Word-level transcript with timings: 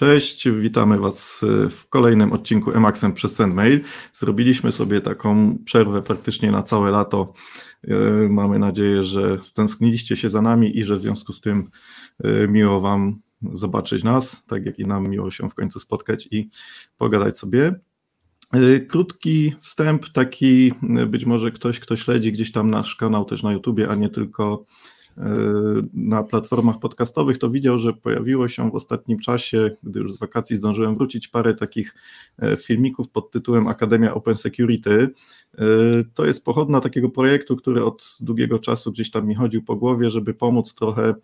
Cześć, 0.00 0.48
witamy 0.48 0.98
Was 0.98 1.44
w 1.70 1.88
kolejnym 1.88 2.32
odcinku 2.32 2.72
Emaxem 2.72 3.12
przez 3.12 3.34
SendMail. 3.34 3.80
Zrobiliśmy 4.12 4.72
sobie 4.72 5.00
taką 5.00 5.58
przerwę 5.64 6.02
praktycznie 6.02 6.50
na 6.50 6.62
całe 6.62 6.90
lato. 6.90 7.32
E, 7.84 7.94
mamy 8.28 8.58
nadzieję, 8.58 9.02
że 9.02 9.38
stęskniliście 9.42 10.16
się 10.16 10.30
za 10.30 10.42
nami 10.42 10.78
i 10.78 10.84
że 10.84 10.96
w 10.96 11.00
związku 11.00 11.32
z 11.32 11.40
tym 11.40 11.70
e, 12.24 12.48
miło 12.48 12.80
Wam 12.80 13.20
zobaczyć 13.52 14.04
nas, 14.04 14.44
tak 14.44 14.66
jak 14.66 14.78
i 14.78 14.86
nam 14.86 15.08
miło 15.08 15.30
się 15.30 15.50
w 15.50 15.54
końcu 15.54 15.78
spotkać 15.78 16.28
i 16.30 16.48
pogadać 16.98 17.38
sobie. 17.38 17.80
E, 18.52 18.80
krótki 18.80 19.54
wstęp, 19.60 20.08
taki 20.08 20.72
być 21.06 21.24
może 21.24 21.50
ktoś, 21.50 21.80
kto 21.80 21.96
śledzi 21.96 22.32
gdzieś 22.32 22.52
tam 22.52 22.70
nasz 22.70 22.96
kanał 22.96 23.24
też 23.24 23.42
na 23.42 23.52
YouTubie, 23.52 23.88
a 23.88 23.94
nie 23.94 24.08
tylko 24.08 24.64
na 25.94 26.22
platformach 26.22 26.78
podcastowych, 26.78 27.38
to 27.38 27.50
widział, 27.50 27.78
że 27.78 27.92
pojawiło 27.92 28.48
się 28.48 28.70
w 28.70 28.74
ostatnim 28.74 29.18
czasie, 29.18 29.70
gdy 29.82 30.00
już 30.00 30.12
z 30.12 30.18
wakacji 30.18 30.56
zdążyłem 30.56 30.94
wrócić, 30.94 31.28
parę 31.28 31.54
takich 31.54 31.94
e, 32.38 32.56
filmików 32.56 33.10
pod 33.10 33.30
tytułem 33.30 33.68
Akademia 33.68 34.14
Open 34.14 34.34
Security. 34.34 35.10
E, 35.58 35.64
to 36.14 36.26
jest 36.26 36.44
pochodna 36.44 36.80
takiego 36.80 37.08
projektu, 37.10 37.56
który 37.56 37.84
od 37.84 38.16
długiego 38.20 38.58
czasu 38.58 38.92
gdzieś 38.92 39.10
tam 39.10 39.26
mi 39.26 39.34
chodził 39.34 39.62
po 39.62 39.76
głowie, 39.76 40.10
żeby 40.10 40.34
pomóc 40.34 40.74
trochę 40.74 41.14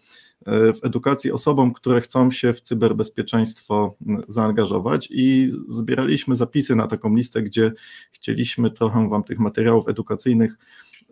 e, 0.47 0.73
w 0.73 0.85
edukacji 0.85 1.33
osobom, 1.33 1.73
które 1.73 2.01
chcą 2.01 2.31
się 2.31 2.53
w 2.53 2.61
cyberbezpieczeństwo 2.61 3.97
zaangażować 4.29 5.09
i 5.11 5.49
zbieraliśmy 5.69 6.37
zapisy 6.37 6.77
na 6.77 6.87
taką 6.87 7.15
listę, 7.15 7.43
gdzie 7.43 7.73
chcieliśmy 8.13 8.71
trochę 8.71 9.09
Wam 9.09 9.25
tych 9.25 9.39
materiałów 9.39 9.89
edukacyjnych 9.89 10.57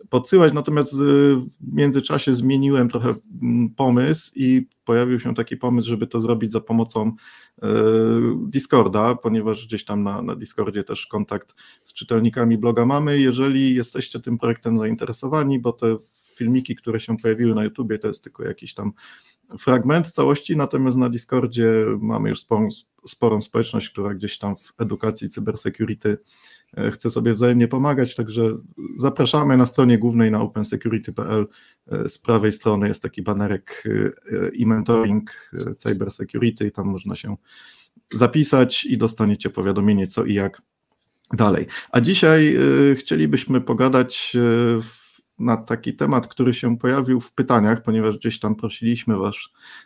podsyłać, 0.09 0.53
natomiast 0.53 0.93
y, 0.93 0.95
w 1.35 1.73
międzyczasie 1.73 2.35
zmieniłem 2.35 2.89
trochę 2.89 3.15
mm, 3.41 3.69
pomysł 3.69 4.31
i 4.35 4.67
pojawił 4.85 5.19
się 5.19 5.35
taki 5.35 5.57
pomysł, 5.57 5.87
żeby 5.87 6.07
to 6.07 6.19
zrobić 6.19 6.51
za 6.51 6.61
pomocą 6.61 7.11
y, 7.57 7.67
Discorda, 8.47 9.15
ponieważ 9.15 9.67
gdzieś 9.67 9.85
tam 9.85 10.03
na, 10.03 10.21
na 10.21 10.35
Discordzie 10.35 10.83
też 10.83 11.07
kontakt 11.07 11.55
z 11.83 11.93
czytelnikami 11.93 12.57
bloga 12.57 12.85
mamy. 12.85 13.19
Jeżeli 13.19 13.75
jesteście 13.75 14.19
tym 14.19 14.37
projektem 14.37 14.79
zainteresowani, 14.79 15.59
bo 15.59 15.73
te 15.73 15.97
filmiki, 16.35 16.75
które 16.75 16.99
się 16.99 17.17
pojawiły 17.17 17.55
na 17.55 17.63
YouTubie, 17.63 17.99
to 17.99 18.07
jest 18.07 18.23
tylko 18.23 18.43
jakiś 18.43 18.73
tam 18.73 18.93
fragment 19.59 20.11
całości, 20.11 20.57
natomiast 20.57 20.97
na 20.97 21.09
Discordzie 21.09 21.85
mamy 21.99 22.29
już 22.29 22.39
sporą, 22.39 22.67
sporą 23.07 23.41
społeczność, 23.41 23.89
która 23.89 24.13
gdzieś 24.13 24.37
tam 24.37 24.55
w 24.55 24.73
edukacji 24.77 25.29
cybersecurity 25.29 26.17
chce 26.91 27.09
sobie 27.09 27.33
wzajemnie 27.33 27.67
pomagać, 27.67 28.15
także 28.15 28.57
zapraszamy 28.97 29.57
na 29.57 29.65
stronie 29.65 29.97
głównej 29.97 30.31
na 30.31 30.41
opensecurity.pl 30.41 31.47
e, 31.91 32.09
z 32.09 32.19
prawej 32.19 32.51
strony 32.51 32.87
jest 32.87 33.03
taki 33.03 33.21
banerek 33.21 33.83
e, 33.85 34.61
e-mentoring 34.61 35.51
cybersecurity 35.77 36.67
i 36.67 36.71
tam 36.71 36.87
można 36.87 37.15
się 37.15 37.35
zapisać 38.13 38.85
i 38.85 38.97
dostaniecie 38.97 39.49
powiadomienie 39.49 40.07
co 40.07 40.25
i 40.25 40.33
jak 40.33 40.61
dalej. 41.33 41.67
A 41.91 42.01
dzisiaj 42.01 42.57
chcielibyśmy 42.95 43.61
pogadać 43.61 44.33
w 44.81 45.04
na 45.39 45.57
taki 45.57 45.93
temat, 45.93 46.27
który 46.27 46.53
się 46.53 46.77
pojawił 46.77 47.19
w 47.19 47.31
pytaniach, 47.31 47.81
ponieważ 47.81 48.17
gdzieś 48.17 48.39
tam 48.39 48.55
prosiliśmy 48.55 49.17
Was 49.17 49.35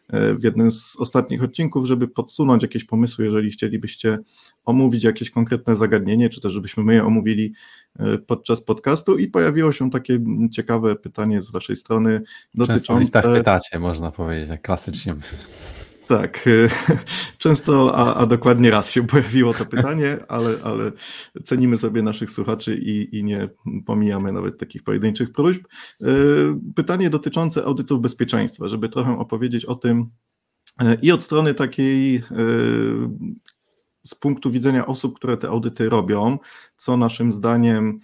e, 0.10 0.34
w 0.36 0.44
jednym 0.44 0.72
z 0.72 0.96
ostatnich 1.00 1.44
odcinków, 1.44 1.86
żeby 1.86 2.08
podsunąć 2.08 2.64
jakieś 2.64 2.86
pomysły, 2.86 3.26
jeżeli 3.26 3.52
chcielibyście 3.52 4.20
omówić 4.66 5.04
jakieś 5.04 5.30
konkretne 5.30 5.76
zagadnienie, 5.76 6.30
czy 6.30 6.42
też 6.42 6.54
żebyśmy 6.54 6.84
my 6.84 6.94
je 6.94 7.06
omówili 7.06 7.54
e, 8.00 8.18
podczas 8.18 8.62
podcastu 8.62 9.18
i 9.18 9.28
pojawiło 9.28 9.72
się 9.72 9.90
takie 9.90 10.20
ciekawe 10.52 10.96
pytanie 10.96 11.42
z 11.42 11.52
Waszej 11.52 11.76
strony 11.76 12.22
dotyczące... 12.56 12.80
Często 12.80 12.96
w 12.96 13.00
listach 13.00 13.24
pytacie, 13.34 13.80
można 13.80 14.12
powiedzieć, 14.12 14.62
klasycznie. 14.62 15.16
Tak, 16.10 16.46
często, 17.38 17.96
a, 17.96 18.16
a, 18.16 18.26
dokładnie 18.26 18.72
raz 18.72 18.92
się 18.92 19.08
pojawiło 19.08 19.54
to 19.54 19.66
pytanie, 19.66 20.18
ale, 20.28 20.56
ale 20.64 20.92
cenimy 21.44 21.78
sobie 21.78 22.02
naszych 22.02 22.32
słuchaczy 22.32 22.78
i, 22.78 23.18
i 23.18 23.24
nie 23.24 23.50
pomijamy 23.86 24.32
nawet 24.32 24.60
takich 24.60 24.84
pojedynczych 24.84 25.32
próśb. 25.32 25.64
E, 26.02 26.06
pytanie 26.76 27.10
dotyczące 27.10 27.64
audytów 27.64 28.02
bezpieczeństwa, 28.02 28.68
żeby 28.68 28.90
trochę 28.90 29.20
opowiedzieć 29.20 29.66
o 29.66 29.76
tym 29.76 30.10
e, 30.80 30.98
i 31.02 31.12
od 31.12 31.24
strony 31.24 31.54
takiej 31.54 32.16
e, 32.16 32.22
z 34.04 34.16
punktu 34.16 34.52
widzenia 34.52 34.86
osób, 34.86 35.16
które 35.16 35.38
te 35.38 35.50
audyty 35.50 35.90
robią, 35.90 36.38
co 36.76 36.98
naszym 36.98 37.34
zdaniem 37.34 38.00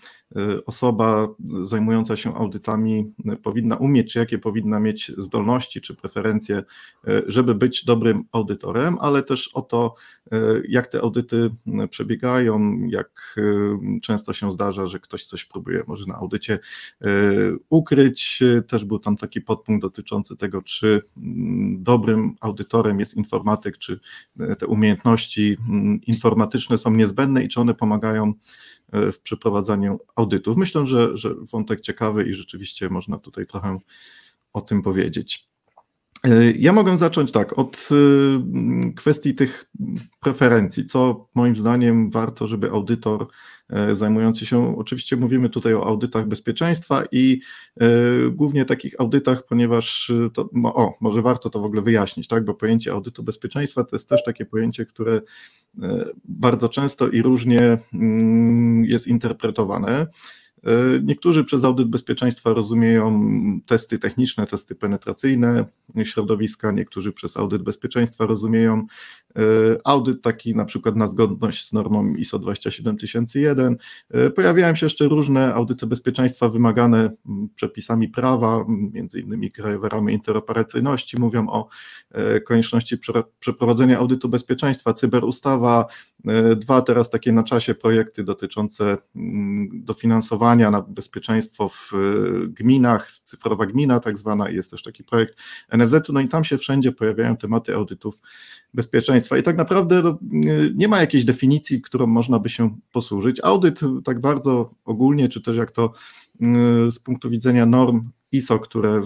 osoba 0.65 1.27
zajmująca 1.61 2.15
się 2.15 2.35
audytami 2.35 3.13
powinna 3.43 3.75
umieć, 3.75 4.13
czy 4.13 4.19
jakie 4.19 4.37
powinna 4.37 4.79
mieć 4.79 5.11
zdolności 5.17 5.81
czy 5.81 5.95
preferencje, 5.95 6.57
y, 6.57 7.23
żeby 7.27 7.55
być 7.55 7.85
dobrym 7.85 8.23
audytorem, 8.31 8.97
ale 8.99 9.23
też 9.23 9.47
o 9.47 9.61
to, 9.61 9.95
y, 10.33 10.37
jak 10.69 10.87
te 10.87 11.01
audyty 11.01 11.49
przebiegają, 11.89 12.79
jak 12.87 13.35
często 14.01 14.33
się 14.33 14.51
zdarza, 14.51 14.87
że 14.87 14.99
ktoś 14.99 15.25
coś 15.25 15.45
próbuje 15.45 15.83
może 15.87 16.05
na 16.07 16.15
audycie 16.15 16.59
ukryć. 17.69 18.43
Też 18.67 18.85
był 18.85 18.99
tam 18.99 19.17
taki 19.17 19.41
podpunkt 19.41 19.81
dotyczący 19.81 20.37
tego, 20.37 20.61
czy 20.61 21.01
mm, 21.17 21.83
dobrym 21.83 22.35
audytorem 22.41 22.99
jest 22.99 23.17
informatyk, 23.17 23.77
czy 23.77 23.99
te 24.59 24.67
umiejętności 24.67 25.57
mm, 25.69 26.01
informatyczne 26.01 26.77
są 26.77 26.91
niezbędne 26.91 27.43
i 27.43 27.47
czy 27.47 27.61
one 27.61 27.73
pomagają 27.73 28.33
w 28.93 29.19
przeprowadzaniu 29.23 29.99
audytów. 30.15 30.57
Myślę, 30.57 30.87
że, 30.87 31.17
że 31.17 31.35
wątek 31.35 31.81
ciekawy 31.81 32.23
i 32.23 32.33
rzeczywiście 32.33 32.89
można 32.89 33.17
tutaj 33.17 33.47
trochę 33.47 33.77
o 34.53 34.61
tym 34.61 34.81
powiedzieć. 34.81 35.47
E, 36.25 36.51
ja 36.51 36.73
mogę 36.73 36.97
zacząć 36.97 37.31
tak, 37.31 37.59
od 37.59 37.89
e, 37.91 37.95
kwestii 38.95 39.35
tych 39.35 39.71
preferencji, 40.21 40.85
co 40.85 41.27
moim 41.35 41.55
zdaniem 41.55 42.09
warto, 42.09 42.47
żeby 42.47 42.69
audytor 42.69 43.27
E, 43.69 43.95
zajmujący 43.95 44.45
się, 44.45 44.77
oczywiście 44.77 45.15
mówimy 45.15 45.49
tutaj 45.49 45.73
o 45.73 45.85
audytach 45.85 46.27
bezpieczeństwa 46.27 47.03
i 47.11 47.41
e, 47.81 47.87
głównie 48.29 48.65
takich 48.65 48.99
audytach, 48.99 49.45
ponieważ 49.45 50.09
e, 50.09 50.29
to, 50.29 50.49
o, 50.63 50.93
może 51.01 51.21
warto 51.21 51.49
to 51.49 51.59
w 51.59 51.65
ogóle 51.65 51.81
wyjaśnić, 51.81 52.27
tak, 52.27 52.45
bo 52.45 52.53
pojęcie 52.53 52.91
audytu 52.91 53.23
bezpieczeństwa 53.23 53.83
to 53.83 53.95
jest 53.95 54.09
też 54.09 54.23
takie 54.23 54.45
pojęcie, 54.45 54.85
które 54.85 55.21
bardzo 56.25 56.69
często 56.69 57.07
i 57.07 57.21
różnie 57.21 57.77
mm, 57.93 58.85
jest 58.85 59.07
interpretowane. 59.07 60.07
E, 60.65 60.99
niektórzy 61.03 61.43
przez 61.43 61.63
audyt 61.63 61.87
bezpieczeństwa 61.87 62.53
rozumieją 62.53 63.29
testy 63.65 63.99
techniczne, 63.99 64.47
testy 64.47 64.75
penetracyjne 64.75 65.65
środowiska, 66.03 66.71
niektórzy 66.71 67.13
przez 67.13 67.37
audyt 67.37 67.63
bezpieczeństwa 67.63 68.25
rozumieją 68.25 68.85
e, 69.35 69.41
audyt 69.83 70.21
taki 70.21 70.55
na 70.55 70.65
przykład 70.65 70.95
na 70.95 71.07
zgodność 71.07 71.67
z 71.67 71.73
normą 71.73 72.15
ISO 72.15 72.39
27001. 72.39 73.77
E, 74.09 74.29
pojawiają 74.29 74.75
się 74.75 74.85
jeszcze 74.85 75.07
różne 75.07 75.53
audyty 75.53 75.87
bezpieczeństwa 75.87 76.49
wymagane 76.49 77.11
przepisami 77.55 78.09
prawa, 78.09 78.65
między 78.67 79.19
innymi 79.19 79.51
krajowe 79.51 79.89
ramy 79.89 80.11
interoperacyjności 80.11 81.19
mówią 81.19 81.49
o 81.49 81.67
konieczności 82.45 82.97
przeprowadzenia 83.39 83.99
audytu 83.99 84.29
bezpieczeństwa, 84.29 84.93
cyberustawa, 84.93 85.85
dwa 86.55 86.81
teraz 86.81 87.09
takie 87.09 87.31
na 87.31 87.43
czasie 87.43 87.75
projekty 87.75 88.23
dotyczące 88.23 88.97
dofinansowania 89.73 90.54
na 90.55 90.81
bezpieczeństwo 90.81 91.69
w 91.69 91.91
e, 91.93 91.97
gminach, 92.47 93.11
cyfrowa 93.11 93.65
gmina 93.65 93.99
tak 93.99 94.17
zwana, 94.17 94.49
jest 94.49 94.71
też 94.71 94.83
taki 94.83 95.03
projekt 95.03 95.39
NFZ-u, 95.77 96.13
no 96.13 96.19
i 96.19 96.27
tam 96.27 96.43
się 96.43 96.57
wszędzie 96.57 96.91
pojawiają 96.91 97.37
tematy 97.37 97.75
audytów 97.75 98.21
bezpieczeństwa 98.73 99.37
i 99.37 99.43
tak 99.43 99.57
naprawdę 99.57 100.01
no, 100.01 100.17
nie 100.75 100.87
ma 100.87 101.01
jakiejś 101.01 101.25
definicji, 101.25 101.81
którą 101.81 102.07
można 102.07 102.39
by 102.39 102.49
się 102.49 102.75
posłużyć. 102.91 103.39
Audyt 103.43 103.79
tak 104.03 104.21
bardzo 104.21 104.73
ogólnie, 104.85 105.29
czy 105.29 105.41
też 105.41 105.57
jak 105.57 105.71
to 105.71 105.93
e, 106.41 106.91
z 106.91 106.99
punktu 106.99 107.29
widzenia 107.29 107.65
norm 107.65 108.09
ISO, 108.31 108.59
które, 108.59 109.01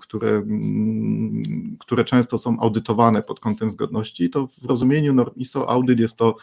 które, 0.00 0.30
mm, 0.30 1.42
które 1.78 2.04
często 2.04 2.38
są 2.38 2.60
audytowane 2.60 3.22
pod 3.22 3.40
kątem 3.40 3.70
zgodności, 3.70 4.30
to 4.30 4.46
w 4.46 4.64
rozumieniu 4.64 5.12
norm 5.12 5.34
ISO 5.36 5.70
audyt 5.70 6.00
jest 6.00 6.16
to 6.16 6.36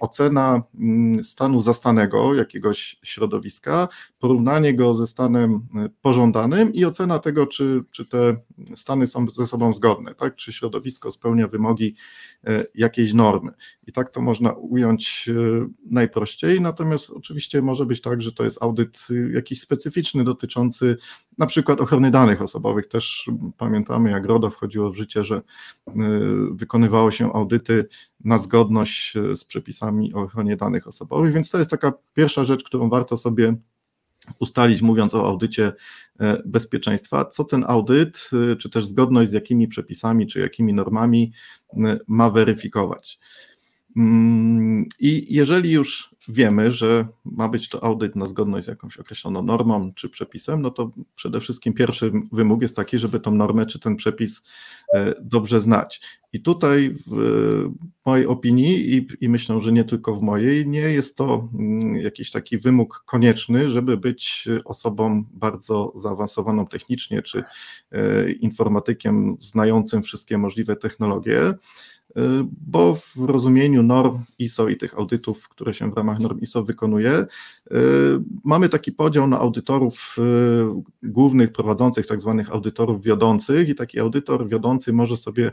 ocena 0.00 0.62
mm, 0.74 1.24
stanu 1.24 1.60
zastanego 1.60 2.34
jakiegoś 2.34 2.98
środowiska, 3.02 3.88
porównanie 4.18 4.74
go 4.74 4.94
ze 4.94 5.06
stanem 5.06 5.54
e, 5.54 5.88
pożądanym 6.02 6.72
i 6.72 6.84
ocena 6.84 7.18
tego, 7.18 7.46
czy, 7.46 7.84
czy 7.90 8.06
te 8.06 8.36
stany 8.74 9.06
są 9.06 9.28
ze 9.28 9.46
sobą 9.46 9.72
zgodne, 9.72 10.14
tak? 10.14 10.36
czy 10.36 10.52
środowisko 10.52 11.10
spełnia 11.10 11.48
wymogi 11.48 11.94
e, 12.44 12.64
jakiejś 12.74 13.12
normy. 13.12 13.52
I 13.86 13.92
tak 13.92 14.10
to 14.10 14.20
można 14.20 14.52
ująć 14.52 15.30
najprościej, 15.84 16.60
natomiast 16.60 17.10
oczywiście 17.10 17.62
może 17.62 17.86
być 17.86 18.00
tak, 18.00 18.22
że 18.22 18.32
to 18.32 18.44
jest 18.44 18.62
audyt 18.62 19.08
jakiś 19.34 19.60
specyficzny 19.60 20.24
dotyczący 20.24 20.96
na 21.38 21.46
przykład 21.46 21.80
ochrony 21.80 22.10
danych 22.10 22.42
osobowych. 22.42 22.86
Też 22.86 23.30
pamiętamy, 23.56 24.10
jak 24.10 24.26
RODO 24.26 24.50
wchodziło 24.50 24.90
w 24.90 24.96
życie, 24.96 25.24
że 25.24 25.36
y, 25.36 25.42
wykonywało 26.50 27.10
się 27.10 27.32
audyty 27.32 27.88
na 28.24 28.38
zgodność 28.38 29.16
y, 29.16 29.36
z 29.36 29.44
przepisami 29.44 30.14
o 30.14 30.18
ochronie 30.18 30.56
danych 30.56 30.86
osobowych, 30.86 31.32
więc 31.32 31.50
to 31.50 31.58
jest 31.58 31.70
taka 31.70 31.92
pierwsza 32.14 32.44
rzecz, 32.44 32.64
którą 32.64 32.88
warto 32.88 33.16
sobie 33.16 33.56
ustalić, 34.38 34.82
mówiąc 34.82 35.14
o 35.14 35.26
audycie 35.26 35.72
bezpieczeństwa, 36.44 37.24
co 37.24 37.44
ten 37.44 37.64
audyt, 37.68 38.30
czy 38.58 38.70
też 38.70 38.86
zgodność 38.86 39.30
z 39.30 39.34
jakimi 39.34 39.68
przepisami, 39.68 40.26
czy 40.26 40.40
jakimi 40.40 40.74
normami 40.74 41.32
ma 42.06 42.30
weryfikować. 42.30 43.18
Mm, 43.96 44.86
I 45.00 45.34
jeżeli 45.34 45.70
już 45.70 46.14
wiemy, 46.28 46.72
że 46.72 47.06
ma 47.24 47.48
być 47.48 47.68
to 47.68 47.84
audyt 47.84 48.16
na 48.16 48.26
zgodność 48.26 48.64
z 48.64 48.68
jakąś 48.68 48.96
określoną 48.96 49.42
normą 49.42 49.92
czy 49.94 50.08
przepisem, 50.08 50.62
no 50.62 50.70
to 50.70 50.92
przede 51.14 51.40
wszystkim 51.40 51.72
pierwszy 51.72 52.12
wymóg 52.32 52.62
jest 52.62 52.76
taki, 52.76 52.98
żeby 52.98 53.20
tą 53.20 53.30
normę 53.30 53.66
czy 53.66 53.78
ten 53.78 53.96
przepis 53.96 54.42
e, 54.94 55.14
dobrze 55.20 55.60
znać. 55.60 56.00
I 56.32 56.42
tutaj 56.42 56.94
w 57.06 57.16
mojej 58.06 58.26
opinii 58.26 58.94
i, 58.94 59.08
i 59.20 59.28
myślę, 59.28 59.60
że 59.60 59.72
nie 59.72 59.84
tylko 59.84 60.14
w 60.14 60.22
mojej, 60.22 60.68
nie 60.68 60.80
jest 60.80 61.16
to 61.16 61.48
mm, 61.54 61.96
jakiś 61.96 62.30
taki 62.30 62.58
wymóg 62.58 63.04
konieczny, 63.06 63.70
żeby 63.70 63.96
być 63.96 64.48
osobą 64.64 65.24
bardzo 65.32 65.92
zaawansowaną 65.94 66.66
technicznie 66.66 67.22
czy 67.22 67.44
e, 67.92 68.32
informatykiem 68.32 69.34
znającym 69.38 70.02
wszystkie 70.02 70.38
możliwe 70.38 70.76
technologie 70.76 71.54
bo 72.50 72.94
w 72.94 73.16
rozumieniu 73.16 73.82
norm 73.82 74.18
ISO 74.38 74.68
i 74.68 74.76
tych 74.76 74.98
audytów, 74.98 75.48
które 75.48 75.74
się 75.74 75.90
w 75.90 75.96
ramach 75.96 76.18
norm 76.20 76.40
ISO 76.40 76.62
wykonuje, 76.62 77.12
y, 77.12 77.26
mamy 78.44 78.68
taki 78.68 78.92
podział 78.92 79.26
na 79.26 79.38
audytorów 79.38 80.16
y, 81.02 81.08
głównych, 81.10 81.52
prowadzących, 81.52 82.06
tak 82.06 82.20
zwanych 82.20 82.50
audytorów 82.50 83.04
wiodących, 83.04 83.68
i 83.68 83.74
taki 83.74 84.00
audytor 84.00 84.48
wiodący 84.48 84.92
może 84.92 85.16
sobie 85.16 85.46
y, 85.48 85.52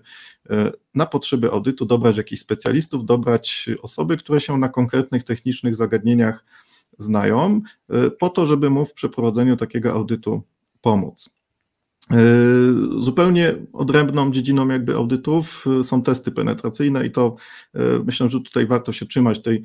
na 0.95 1.05
potrzeby 1.05 1.51
audytu 1.51 1.85
dobrać 1.85 2.17
jakichś 2.17 2.41
specjalistów, 2.41 3.05
dobrać 3.05 3.69
osoby, 3.81 4.17
które 4.17 4.41
się 4.41 4.57
na 4.57 4.69
konkretnych 4.69 5.23
technicznych 5.23 5.75
zagadnieniach 5.75 6.45
znają, 6.97 7.61
po 8.19 8.29
to, 8.29 8.45
żeby 8.45 8.69
mu 8.69 8.85
w 8.85 8.93
przeprowadzeniu 8.93 9.57
takiego 9.57 9.93
audytu 9.93 10.43
pomóc. 10.81 11.29
E, 12.11 12.15
zupełnie 12.99 13.55
odrębną 13.73 14.31
dziedziną 14.31 14.67
jakby 14.67 14.95
audytów 14.95 15.65
e, 15.79 15.83
są 15.83 16.01
testy 16.03 16.31
penetracyjne 16.31 17.05
i 17.05 17.11
to 17.11 17.35
e, 17.73 17.79
myślę, 18.05 18.29
że 18.29 18.39
tutaj 18.39 18.67
warto 18.67 18.91
się 18.91 19.05
trzymać 19.05 19.41
tej 19.41 19.63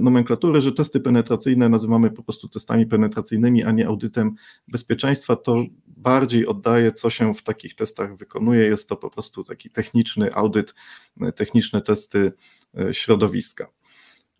nomenklatury, 0.00 0.60
że 0.60 0.72
testy 0.72 1.00
penetracyjne 1.00 1.68
nazywamy 1.68 2.10
po 2.10 2.22
prostu 2.22 2.48
testami 2.48 2.86
penetracyjnymi, 2.86 3.62
a 3.62 3.72
nie 3.72 3.86
audytem 3.86 4.34
bezpieczeństwa. 4.68 5.36
To 5.36 5.64
bardziej 5.86 6.46
oddaje, 6.46 6.92
co 6.92 7.10
się 7.10 7.34
w 7.34 7.42
takich 7.42 7.74
testach 7.74 8.16
wykonuje. 8.16 8.64
Jest 8.64 8.88
to 8.88 8.96
po 8.96 9.10
prostu 9.10 9.44
taki 9.44 9.70
techniczny 9.70 10.34
audyt, 10.34 10.74
techniczne 11.34 11.80
testy 11.80 12.32
środowiska. 12.92 13.64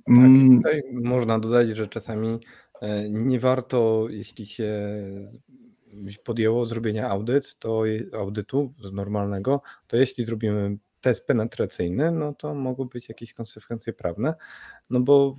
Tak, 0.06 0.16
mm. 0.16 0.60
można 0.92 1.38
dodać, 1.38 1.68
że 1.68 1.86
czasami 1.86 2.38
nie 3.10 3.40
warto, 3.40 4.06
jeśli 4.10 4.46
się 4.46 4.70
podjęło 6.24 6.66
zrobienia 6.66 7.08
audyt, 7.08 7.58
to 7.58 7.82
audytu 8.18 8.74
normalnego, 8.92 9.62
to 9.86 9.96
jeśli 9.96 10.24
zrobimy 10.24 10.76
test 11.00 11.26
penetracyjny, 11.26 12.10
no 12.12 12.34
to 12.34 12.54
mogą 12.54 12.84
być 12.84 13.08
jakieś 13.08 13.32
konsekwencje 13.32 13.92
prawne, 13.92 14.34
no 14.90 15.00
bo 15.00 15.36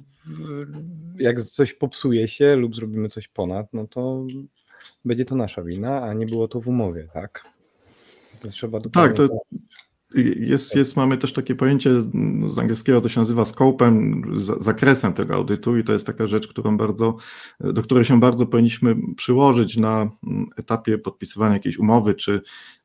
jak 1.20 1.42
coś 1.42 1.74
popsuje 1.74 2.28
się 2.28 2.56
lub 2.56 2.76
zrobimy 2.76 3.10
coś 3.10 3.28
ponad, 3.28 3.74
no 3.74 3.88
to 3.88 4.26
będzie 5.06 5.26
to 5.26 5.36
nasza 5.36 5.64
wina, 5.64 6.02
a 6.04 6.14
nie 6.14 6.26
było 6.26 6.48
to 6.48 6.62
w 6.62 6.68
umowie, 6.68 7.08
tak? 7.14 7.46
To 8.42 8.48
trzeba 8.48 8.80
Tak, 8.80 9.14
to, 9.14 9.28
jest, 10.40 10.76
jest, 10.76 10.96
mamy 10.98 11.18
też 11.18 11.34
takie 11.34 11.56
pojęcie 11.56 12.02
z 12.48 12.60
angielskiego, 12.60 13.02
to 13.02 13.10
się 13.10 13.20
nazywa 13.20 13.44
scope'em, 13.44 14.22
zakresem 14.60 15.14
tego 15.14 15.36
audytu 15.36 15.78
i 15.78 15.84
to 15.84 15.94
jest 15.94 16.08
taka 16.08 16.28
rzecz, 16.28 16.48
którą 16.48 16.78
bardzo, 16.78 17.16
do 17.60 17.82
której 17.82 18.06
się 18.06 18.20
bardzo 18.20 18.46
powinniśmy 18.46 18.96
przyłożyć 19.16 19.78
na 19.78 20.10
etapie 20.58 20.98
podpisywania 20.98 21.54
jakiejś 21.54 21.78
umowy 21.78 22.16
czy 22.16 22.42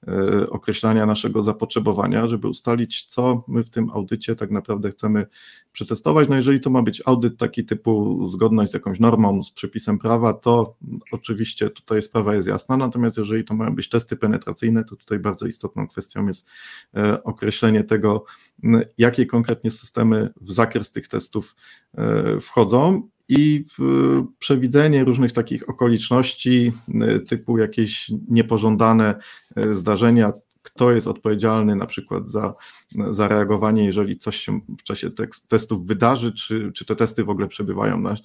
E, 0.09 0.51
określania 0.51 1.07
naszego 1.07 1.43
zapotrzebowania, 1.43 2.27
żeby 2.27 2.49
ustalić, 2.49 3.05
co 3.05 3.45
my 3.49 3.65
w 3.65 3.71
tym 3.71 3.91
audycie 3.91 4.37
tak 4.37 4.51
naprawdę 4.51 4.91
chcemy 4.91 5.27
przetestować. 5.73 6.29
No 6.29 6.37
jeżeli 6.37 6.61
to 6.61 6.71
ma 6.71 6.83
być 6.83 7.03
audyt 7.07 7.39
taki 7.39 7.65
typu 7.65 8.27
zgodność 8.27 8.71
z 8.71 8.75
jakąś 8.75 9.01
normą, 9.01 9.43
z 9.43 9.53
przepisem 9.53 9.99
prawa, 9.99 10.35
to 10.35 10.77
oczywiście 11.13 11.71
tutaj 11.71 12.03
sprawa 12.03 12.35
jest 12.35 12.49
jasna, 12.49 12.77
natomiast 12.77 13.19
jeżeli 13.19 13.45
to 13.45 13.55
mają 13.55 13.75
być 13.75 13.89
testy 13.89 14.17
penetracyjne, 14.17 14.85
to 14.85 14.97
tutaj 14.97 15.19
bardzo 15.19 15.47
istotną 15.47 15.89
kwestią 15.89 16.27
jest 16.27 16.51
e, 16.95 17.12
określenie 17.25 17.85
tego, 17.85 18.25
jakie 18.99 19.27
konkretnie 19.27 19.71
systemy 19.71 20.33
w 20.41 20.53
zakres 20.53 20.91
tych 20.93 21.09
testów 21.09 21.57
e, 21.95 22.41
wchodzą 22.41 23.09
i 23.29 23.65
przewidzenie 24.39 25.05
różnych 25.05 25.33
takich 25.33 25.69
okoliczności, 25.69 26.73
typu 27.29 27.59
jakieś 27.59 28.13
niepożądane 28.29 29.15
y, 29.59 29.75
zdarzenia, 29.75 30.33
kto 30.63 30.93
jest 30.93 31.07
odpowiedzialny 31.07 31.77
na 31.77 31.87
przykład 31.87 32.29
za, 32.29 32.55
za 33.11 33.29
reagowanie, 33.29 33.85
jeżeli 33.85 34.17
coś 34.17 34.37
się 34.37 34.61
w 34.79 34.83
czasie 34.83 35.11
testów 35.49 35.87
wydarzy, 35.87 36.33
czy, 36.33 36.73
czy 36.75 36.85
te 36.85 36.97
testy 36.97 37.25
w 37.25 37.31
ogóle 37.31 37.49
przebywają 37.49 38.01
na, 38.01 38.17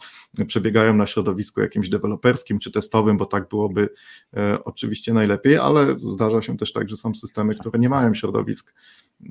przebiegają 0.48 0.94
na 0.94 1.07
środowisku 1.07 1.62
jakimś 1.62 1.89
deweloperskim 1.89 2.60
czy 2.60 2.72
testowym, 2.72 3.18
bo 3.18 3.25
tak 3.25 3.50
byłoby 3.50 3.89
e, 4.34 4.63
oczywiście 4.63 5.13
najlepiej, 5.13 5.57
ale 5.57 6.00
zdarza 6.00 6.42
się 6.42 6.57
też 6.57 6.74
tak, 6.74 6.89
że 6.89 6.98
są 6.98 7.16
systemy, 7.16 7.56
które 7.56 7.80
nie 7.80 7.89
mają 7.89 8.13
środowisk 8.13 8.74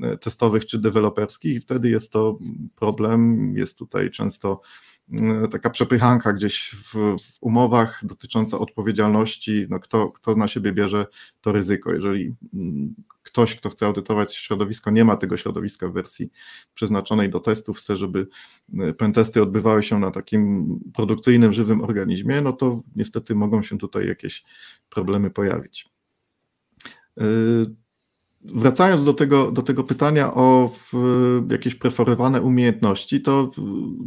e, 0.02 0.18
testowych 0.18 0.66
czy 0.66 0.78
deweloperskich 0.78 1.56
i 1.56 1.60
wtedy 1.60 1.88
jest 1.88 2.12
to 2.12 2.38
problem, 2.76 3.52
jest 3.56 3.78
tutaj 3.78 4.10
często 4.10 4.60
taka 5.50 5.70
przepychanka 5.70 6.32
gdzieś 6.32 6.70
w, 6.70 6.94
w, 6.94 7.38
umowach 7.40 8.00
dotycząca 8.02 8.58
odpowiedzialności, 8.58 9.66
no 9.70 9.78
kto, 9.78 10.10
kto 10.10 10.34
na 10.34 10.48
siebie 10.48 10.72
bierze 10.72 11.06
to 11.40 11.52
ryzyko. 11.52 11.94
Jeżeli 11.94 12.34
mm, 12.54 12.94
ktoś, 13.22 13.56
kto 13.56 13.70
chce 13.70 13.86
audytować 13.86 14.36
środowisko, 14.36 14.90
nie 14.90 15.04
ma 15.04 15.16
tego 15.16 15.36
środowiska 15.36 15.88
w 15.88 15.92
wersji 15.92 16.30
przeznaczonej 16.74 17.30
do 17.30 17.40
testów, 17.40 17.78
chce, 17.78 17.96
żeby 17.96 18.26
e, 18.78 18.94
pentesty 18.94 19.42
odbywały 19.42 19.82
się 19.82 19.98
na 19.98 20.10
takim 20.10 20.68
produkcyjnym, 20.94 21.52
żywym 21.52 21.84
organizmie, 21.84 22.40
no 22.40 22.52
to 22.52 22.80
niestety 22.96 23.34
mogą 23.34 23.62
się 23.62 23.78
tutaj 23.78 24.08
jakieś 24.08 24.44
problemy 24.88 25.30
pojawić. 25.30 25.88
Wracając 28.54 29.04
do 29.04 29.14
tego, 29.14 29.52
do 29.52 29.62
tego 29.62 29.84
pytania 29.84 30.34
o 30.34 30.70
jakieś 31.50 31.74
preferowane 31.74 32.42
umiejętności, 32.42 33.20
to, 33.20 33.50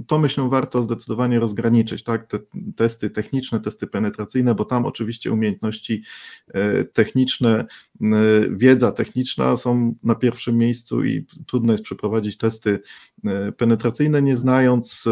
to 0.07 0.19
myślę 0.19 0.49
warto 0.49 0.83
zdecydowanie 0.83 1.39
rozgraniczyć, 1.39 2.03
tak? 2.03 2.27
Te 2.27 2.39
testy 2.75 3.09
techniczne, 3.09 3.59
testy 3.59 3.87
penetracyjne, 3.87 4.55
bo 4.55 4.65
tam 4.65 4.85
oczywiście 4.85 5.31
umiejętności 5.31 6.03
e, 6.47 6.83
techniczne, 6.83 7.65
e, 8.01 8.05
wiedza 8.49 8.91
techniczna 8.91 9.55
są 9.55 9.95
na 10.03 10.15
pierwszym 10.15 10.57
miejscu 10.57 11.03
i 11.03 11.25
trudno 11.47 11.71
jest 11.71 11.83
przeprowadzić 11.83 12.37
testy 12.37 12.79
e, 13.25 13.51
penetracyjne, 13.51 14.21
nie 14.21 14.35
znając 14.35 15.07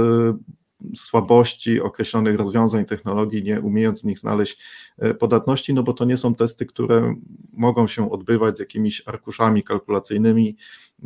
słabości 0.96 1.82
określonych 1.82 2.38
rozwiązań, 2.38 2.86
technologii, 2.86 3.44
nie 3.44 3.62
umiejąc 3.62 4.02
w 4.02 4.06
nich 4.06 4.20
znaleźć 4.20 4.64
e, 4.98 5.14
podatności, 5.14 5.74
no 5.74 5.84
bo 5.84 5.94
to 5.94 6.06
nie 6.06 6.18
są 6.18 6.36
testy, 6.36 6.66
które 6.66 7.16
mogą 7.54 7.88
się 7.88 8.12
odbywać 8.12 8.58
z 8.58 8.60
jakimiś 8.60 9.04
arkuszami 9.06 9.64
kalkulacyjnymi, 9.64 10.58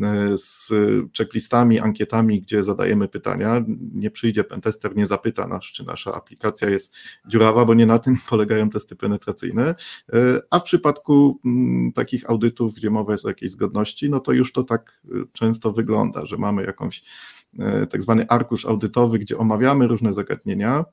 e, 0.04 0.38
z 0.38 0.74
checklistami, 1.18 1.80
ankietami, 1.80 2.42
gdzie 2.42 2.63
zadajemy 2.63 3.08
pytania. 3.08 3.66
Nie 3.94 4.12
przyjdzie 4.12 4.44
pentester, 4.44 4.96
nie 4.96 5.06
zapyta 5.06 5.48
nas, 5.48 5.63
czy 5.63 5.86
nasza 5.86 6.13
aplikacja 6.13 6.70
jest 6.70 6.96
dziurawa, 7.28 7.66
bo 7.66 7.74
nie 7.74 7.86
na 7.86 8.00
tym 8.00 8.18
polegają 8.30 8.70
testy 8.70 8.96
penetracyjne. 8.96 9.75
E, 10.13 10.42
a 10.50 10.60
w 10.60 10.63
przypadku 10.63 11.40
mm, 11.46 11.92
takich 11.92 12.30
audytów, 12.30 12.74
gdzie 12.74 12.90
mowa 12.90 13.12
jest 13.12 13.25
o 13.25 13.30
jakiejś 13.30 13.51
zgodności, 13.51 14.10
no 14.10 14.20
to 14.20 14.32
już 14.32 14.54
to 14.54 14.63
tak 14.63 15.01
często 15.34 15.72
wygląda, 15.72 16.25
że 16.25 16.38
mamy 16.38 16.63
jakąś 16.63 17.04
tak 17.89 18.01
zwany 18.01 18.27
arkusz 18.27 18.65
audytowy, 18.65 19.20
gdzie 19.20 19.38
omawiamy 19.38 19.88
różne 19.88 20.13
zagadnienia. 20.13 20.86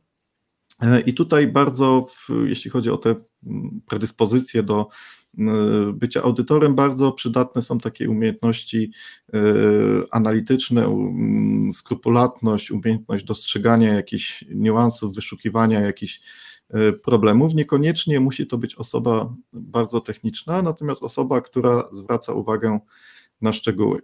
E, 0.80 1.00
I 1.00 1.14
tutaj 1.14 1.48
bardzo, 1.48 2.06
jeśli 2.44 2.70
chodzi 2.70 2.90
o 2.90 2.96
te 2.96 3.14
mm, 3.46 3.80
predyspozycje 3.86 4.62
do 4.62 4.88
bycia 5.92 6.22
audytorem, 6.22 6.74
bardzo 6.74 7.12
przydatne 7.12 7.62
są 7.62 7.78
takie 7.78 8.10
umiejętności 8.10 8.92
e, 9.34 9.38
analityczne, 10.10 11.10
skrupulatność, 11.72 12.70
umiejętność 12.70 13.24
dostrzegania 13.24 13.94
jakichś 13.94 14.44
niuansów, 14.54 15.14
wyszukiwania 15.14 15.80
jakichś 15.80 16.20
problemów. 17.02 17.54
Niekoniecznie 17.54 18.20
musi 18.20 18.46
to 18.46 18.58
być 18.58 18.74
osoba 18.74 19.34
bardzo 19.52 20.00
techniczna, 20.00 20.62
natomiast 20.62 21.02
osoba, 21.02 21.40
która 21.40 21.88
zwraca 21.92 22.32
uwagę 22.32 22.78
na 23.40 23.52
szczegóły. 23.52 24.02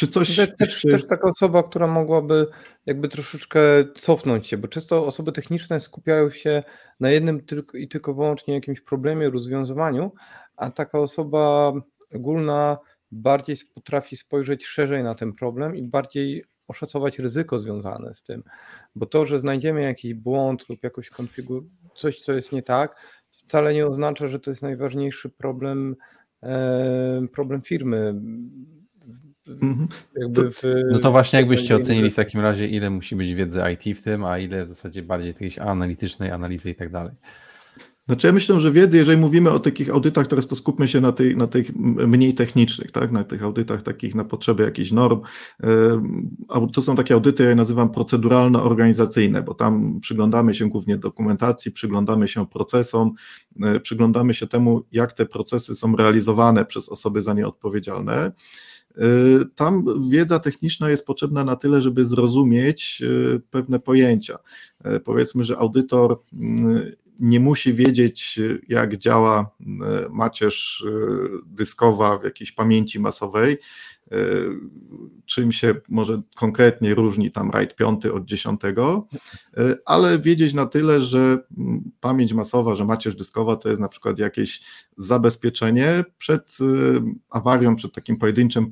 Czy 0.00 0.08
coś. 0.08 0.36
Też, 0.36 0.56
też, 0.56 0.82
też 0.82 1.06
taka 1.06 1.30
osoba, 1.30 1.62
która 1.62 1.86
mogłaby 1.86 2.46
jakby 2.86 3.08
troszeczkę 3.08 3.60
cofnąć 3.94 4.46
się, 4.46 4.58
bo 4.58 4.68
często 4.68 5.06
osoby 5.06 5.32
techniczne 5.32 5.80
skupiają 5.80 6.30
się 6.30 6.62
na 7.00 7.10
jednym 7.10 7.40
tylko 7.46 7.78
i 7.78 7.88
tylko 7.88 8.14
wyłącznie 8.14 8.54
jakimś 8.54 8.80
problemie, 8.80 9.30
rozwiązywaniu, 9.30 10.12
a 10.56 10.70
taka 10.70 10.98
osoba 10.98 11.72
ogólna 12.14 12.78
bardziej 13.10 13.56
potrafi 13.74 14.16
spojrzeć 14.16 14.66
szerzej 14.66 15.02
na 15.02 15.14
ten 15.14 15.32
problem 15.32 15.76
i 15.76 15.82
bardziej 15.82 16.44
oszacować 16.68 17.18
ryzyko 17.18 17.58
związane 17.58 18.14
z 18.14 18.22
tym, 18.22 18.42
bo 18.94 19.06
to, 19.06 19.26
że 19.26 19.38
znajdziemy 19.38 19.82
jakiś 19.82 20.14
błąd 20.14 20.68
lub 20.68 20.82
jakoś 20.84 21.08
konfigur 21.08 21.64
coś, 21.94 22.20
co 22.20 22.32
jest 22.32 22.52
nie 22.52 22.62
tak, 22.62 22.96
wcale 23.30 23.74
nie 23.74 23.86
oznacza, 23.86 24.26
że 24.26 24.40
to 24.40 24.50
jest 24.50 24.62
najważniejszy 24.62 25.30
problem, 25.30 25.96
e, 26.42 27.26
problem 27.32 27.62
firmy. 27.62 28.14
Mhm. 29.46 29.88
W, 30.34 30.84
no 30.92 30.98
to 30.98 31.10
właśnie 31.10 31.38
jakbyście 31.38 31.76
ocenili 31.76 32.10
w 32.10 32.14
takim 32.14 32.40
razie, 32.40 32.68
ile 32.68 32.90
musi 32.90 33.16
być 33.16 33.34
wiedzy 33.34 33.60
IT 33.72 33.98
w 33.98 34.02
tym, 34.02 34.24
a 34.24 34.38
ile 34.38 34.66
w 34.66 34.68
zasadzie 34.68 35.02
bardziej 35.02 35.28
jakiejś 35.28 35.58
analitycznej 35.58 36.30
analizy 36.30 36.70
i 36.70 36.74
tak 36.74 36.90
dalej. 36.90 37.12
Znaczy 38.10 38.26
ja 38.26 38.32
myślę, 38.32 38.60
że 38.60 38.72
wiedzy, 38.72 38.96
jeżeli 38.96 39.18
mówimy 39.18 39.50
o 39.50 39.58
takich 39.58 39.90
audytach, 39.90 40.26
teraz 40.26 40.46
to 40.46 40.56
skupmy 40.56 40.88
się 40.88 41.00
na, 41.00 41.12
tej, 41.12 41.36
na 41.36 41.46
tych 41.46 41.76
mniej 41.76 42.34
technicznych, 42.34 42.92
tak? 42.92 43.12
na 43.12 43.24
tych 43.24 43.42
audytach 43.42 43.82
takich 43.82 44.14
na 44.14 44.24
potrzeby 44.24 44.62
jakichś 44.62 44.92
norm. 44.92 45.20
To 46.72 46.82
są 46.82 46.96
takie 46.96 47.14
audyty, 47.14 47.42
ja 47.42 47.48
je 47.48 47.54
nazywam 47.54 47.88
proceduralno-organizacyjne, 47.88 49.42
bo 49.42 49.54
tam 49.54 50.00
przyglądamy 50.00 50.54
się 50.54 50.68
głównie 50.68 50.98
dokumentacji, 50.98 51.72
przyglądamy 51.72 52.28
się 52.28 52.46
procesom, 52.46 53.12
e, 53.62 53.80
przyglądamy 53.80 54.34
się 54.34 54.46
temu, 54.46 54.82
jak 54.92 55.12
te 55.12 55.26
procesy 55.26 55.74
są 55.74 55.96
realizowane 55.96 56.64
przez 56.64 56.88
osoby 56.88 57.22
za 57.22 57.34
nie 57.34 57.46
odpowiedzialne. 57.46 58.32
E, 58.96 59.02
tam 59.54 59.84
wiedza 60.10 60.38
techniczna 60.38 60.90
jest 60.90 61.06
potrzebna 61.06 61.44
na 61.44 61.56
tyle, 61.56 61.82
żeby 61.82 62.04
zrozumieć 62.04 63.02
e, 63.02 63.40
pewne 63.50 63.80
pojęcia. 63.80 64.38
Powiedzmy, 65.04 65.44
że 65.44 65.58
audytor 65.58 66.20
mm, 66.32 66.82
nie 67.20 67.40
musi 67.40 67.74
wiedzieć, 67.74 68.40
jak 68.68 68.96
działa 68.96 69.50
e, 69.60 69.66
macierz 70.10 70.86
e, 70.86 70.90
dyskowa 71.46 72.18
w 72.18 72.24
jakiejś 72.24 72.52
pamięci 72.52 73.00
masowej, 73.00 73.58
e, 74.12 74.16
czym 75.26 75.52
się 75.52 75.74
może 75.88 76.22
konkretnie 76.36 76.94
różni 76.94 77.30
tam 77.30 77.50
RAID 77.50 77.76
5 77.76 78.06
od 78.06 78.24
10, 78.24 78.60
ale 79.86 80.18
wiedzieć 80.18 80.54
na 80.54 80.66
tyle, 80.66 81.00
że 81.00 81.38
pamięć 82.00 82.32
masowa, 82.32 82.74
że 82.74 82.84
macierz 82.84 83.16
dyskowa 83.16 83.56
to 83.56 83.68
jest 83.68 83.80
na 83.80 83.88
przykład 83.88 84.18
jakieś 84.18 84.62
zabezpieczenie 84.96 86.04
przed 86.18 86.58
awarią, 87.30 87.76
przed 87.76 87.92
takim 87.92 88.16
pojedynczym, 88.16 88.70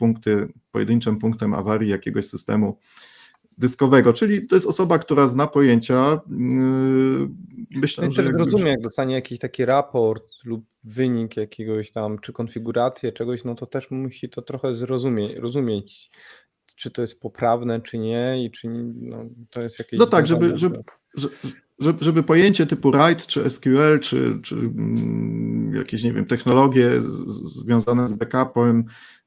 pojedynczym 0.70 1.18
punktem 1.18 1.54
awarii 1.54 1.90
jakiegoś 1.90 2.26
systemu 2.26 2.78
dyskowego, 3.58 4.12
czyli 4.12 4.46
to 4.46 4.54
jest 4.54 4.66
osoba, 4.66 4.98
która 4.98 5.28
zna 5.28 5.46
pojęcia. 5.46 6.20
Yy, 6.30 7.28
myślę, 7.70 8.06
no 8.06 8.10
że 8.10 8.22
też 8.22 8.32
rozumie, 8.32 8.70
jak 8.70 8.80
dostanie 8.80 9.14
jakiś 9.14 9.38
taki 9.38 9.64
raport 9.64 10.24
lub 10.44 10.64
wynik 10.84 11.36
jakiegoś 11.36 11.90
tam, 11.90 12.18
czy 12.18 12.32
konfigurację 12.32 13.12
czegoś, 13.12 13.44
no 13.44 13.54
to 13.54 13.66
też 13.66 13.90
musi 13.90 14.28
to 14.28 14.42
trochę 14.42 14.74
zrozumieć, 14.74 15.36
rozumieć, 15.36 16.10
czy 16.76 16.90
to 16.90 17.02
jest 17.02 17.20
poprawne, 17.20 17.80
czy 17.80 17.98
nie 17.98 18.44
i 18.44 18.50
czy 18.50 18.68
no, 18.94 19.24
to 19.50 19.62
jest 19.62 19.78
jakieś... 19.78 20.00
No 20.00 20.06
tak, 20.06 20.26
żeby, 20.26 20.56
żeby, 20.56 20.82
żeby, 21.78 22.04
żeby 22.04 22.22
pojęcie 22.22 22.66
typu 22.66 22.90
RAID, 22.90 23.26
czy 23.26 23.50
SQL, 23.50 23.98
czy, 24.00 24.38
czy 24.42 24.54
mm, 24.54 25.74
jakieś, 25.74 26.04
nie 26.04 26.12
wiem, 26.12 26.26
technologie 26.26 26.90
związane 27.44 28.08
z 28.08 28.12
backupem, 28.12 28.84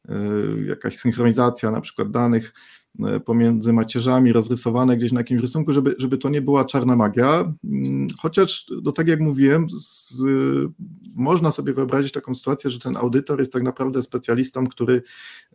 yy, 0.09 0.65
jakaś 0.67 0.97
synchronizacja 0.97 1.71
na 1.71 1.81
przykład 1.81 2.11
danych, 2.11 2.53
pomiędzy 3.25 3.73
macierzami 3.73 4.33
rozrysowane 4.33 4.97
gdzieś 4.97 5.11
na 5.11 5.19
jakimś 5.19 5.41
rysunku, 5.41 5.73
żeby, 5.73 5.95
żeby 5.97 6.17
to 6.17 6.29
nie 6.29 6.41
była 6.41 6.65
czarna 6.65 6.95
magia. 6.95 7.53
Mm, 7.63 8.07
chociaż, 8.19 8.65
no 8.83 8.91
tak 8.91 9.07
jak 9.07 9.19
mówiłem, 9.19 9.67
z, 9.69 10.23
można 11.15 11.51
sobie 11.51 11.73
wyobrazić 11.73 12.11
taką 12.11 12.35
sytuację, 12.35 12.69
że 12.69 12.79
ten 12.79 12.97
audytor 12.97 13.39
jest 13.39 13.53
tak 13.53 13.63
naprawdę 13.63 14.01
specjalistą, 14.01 14.67
który 14.67 15.01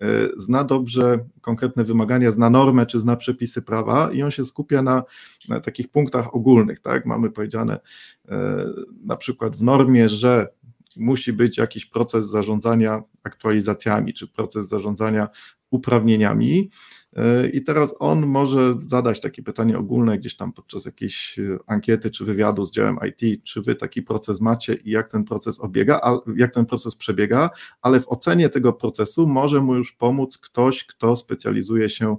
e, 0.00 0.06
zna 0.36 0.64
dobrze 0.64 1.24
konkretne 1.40 1.84
wymagania, 1.84 2.30
zna 2.30 2.50
normę 2.50 2.86
czy 2.86 3.00
zna 3.00 3.16
przepisy 3.16 3.62
prawa 3.62 4.12
i 4.12 4.22
on 4.22 4.30
się 4.30 4.44
skupia 4.44 4.82
na, 4.82 5.02
na 5.48 5.60
takich 5.60 5.88
punktach 5.88 6.34
ogólnych. 6.34 6.80
Tak? 6.80 7.06
Mamy 7.06 7.30
powiedziane 7.30 7.80
e, 8.28 8.66
na 9.04 9.16
przykład 9.16 9.56
w 9.56 9.62
normie, 9.62 10.08
że 10.08 10.48
musi 10.96 11.32
być 11.32 11.58
jakiś 11.58 11.86
proces 11.86 12.26
zarządzania 12.26 13.02
aktualizacjami, 13.22 14.14
czy 14.14 14.28
proces 14.28 14.68
zarządzania 14.68 15.28
uprawnieniami. 15.70 16.70
E, 17.16 17.48
I 17.48 17.62
teraz 17.62 17.94
on 17.98 18.26
może 18.26 18.78
zadać 18.86 19.20
takie 19.20 19.42
pytanie 19.42 19.78
ogólne 19.78 20.18
gdzieś 20.18 20.36
tam 20.36 20.52
podczas 20.52 20.84
jakiejś 20.84 21.38
e, 21.38 21.58
ankiety 21.66 22.10
czy 22.10 22.24
wywiadu 22.24 22.64
z 22.64 22.72
działem 22.72 22.98
IT, 23.08 23.44
czy 23.44 23.62
wy 23.62 23.74
taki 23.74 24.02
proces 24.02 24.40
macie 24.40 24.74
i 24.74 24.90
jak 24.90 25.10
ten 25.10 25.24
proces 25.24 25.60
obiega, 25.60 26.00
jak 26.36 26.54
ten 26.54 26.66
proces 26.66 26.96
przebiega, 26.96 27.50
ale 27.82 28.00
w 28.00 28.08
ocenie 28.08 28.48
tego 28.48 28.72
procesu 28.72 29.26
może 29.26 29.60
mu 29.60 29.74
już 29.74 29.92
pomóc 29.92 30.38
ktoś, 30.38 30.84
kto 30.84 31.16
specjalizuje 31.16 31.88
się 31.88 32.16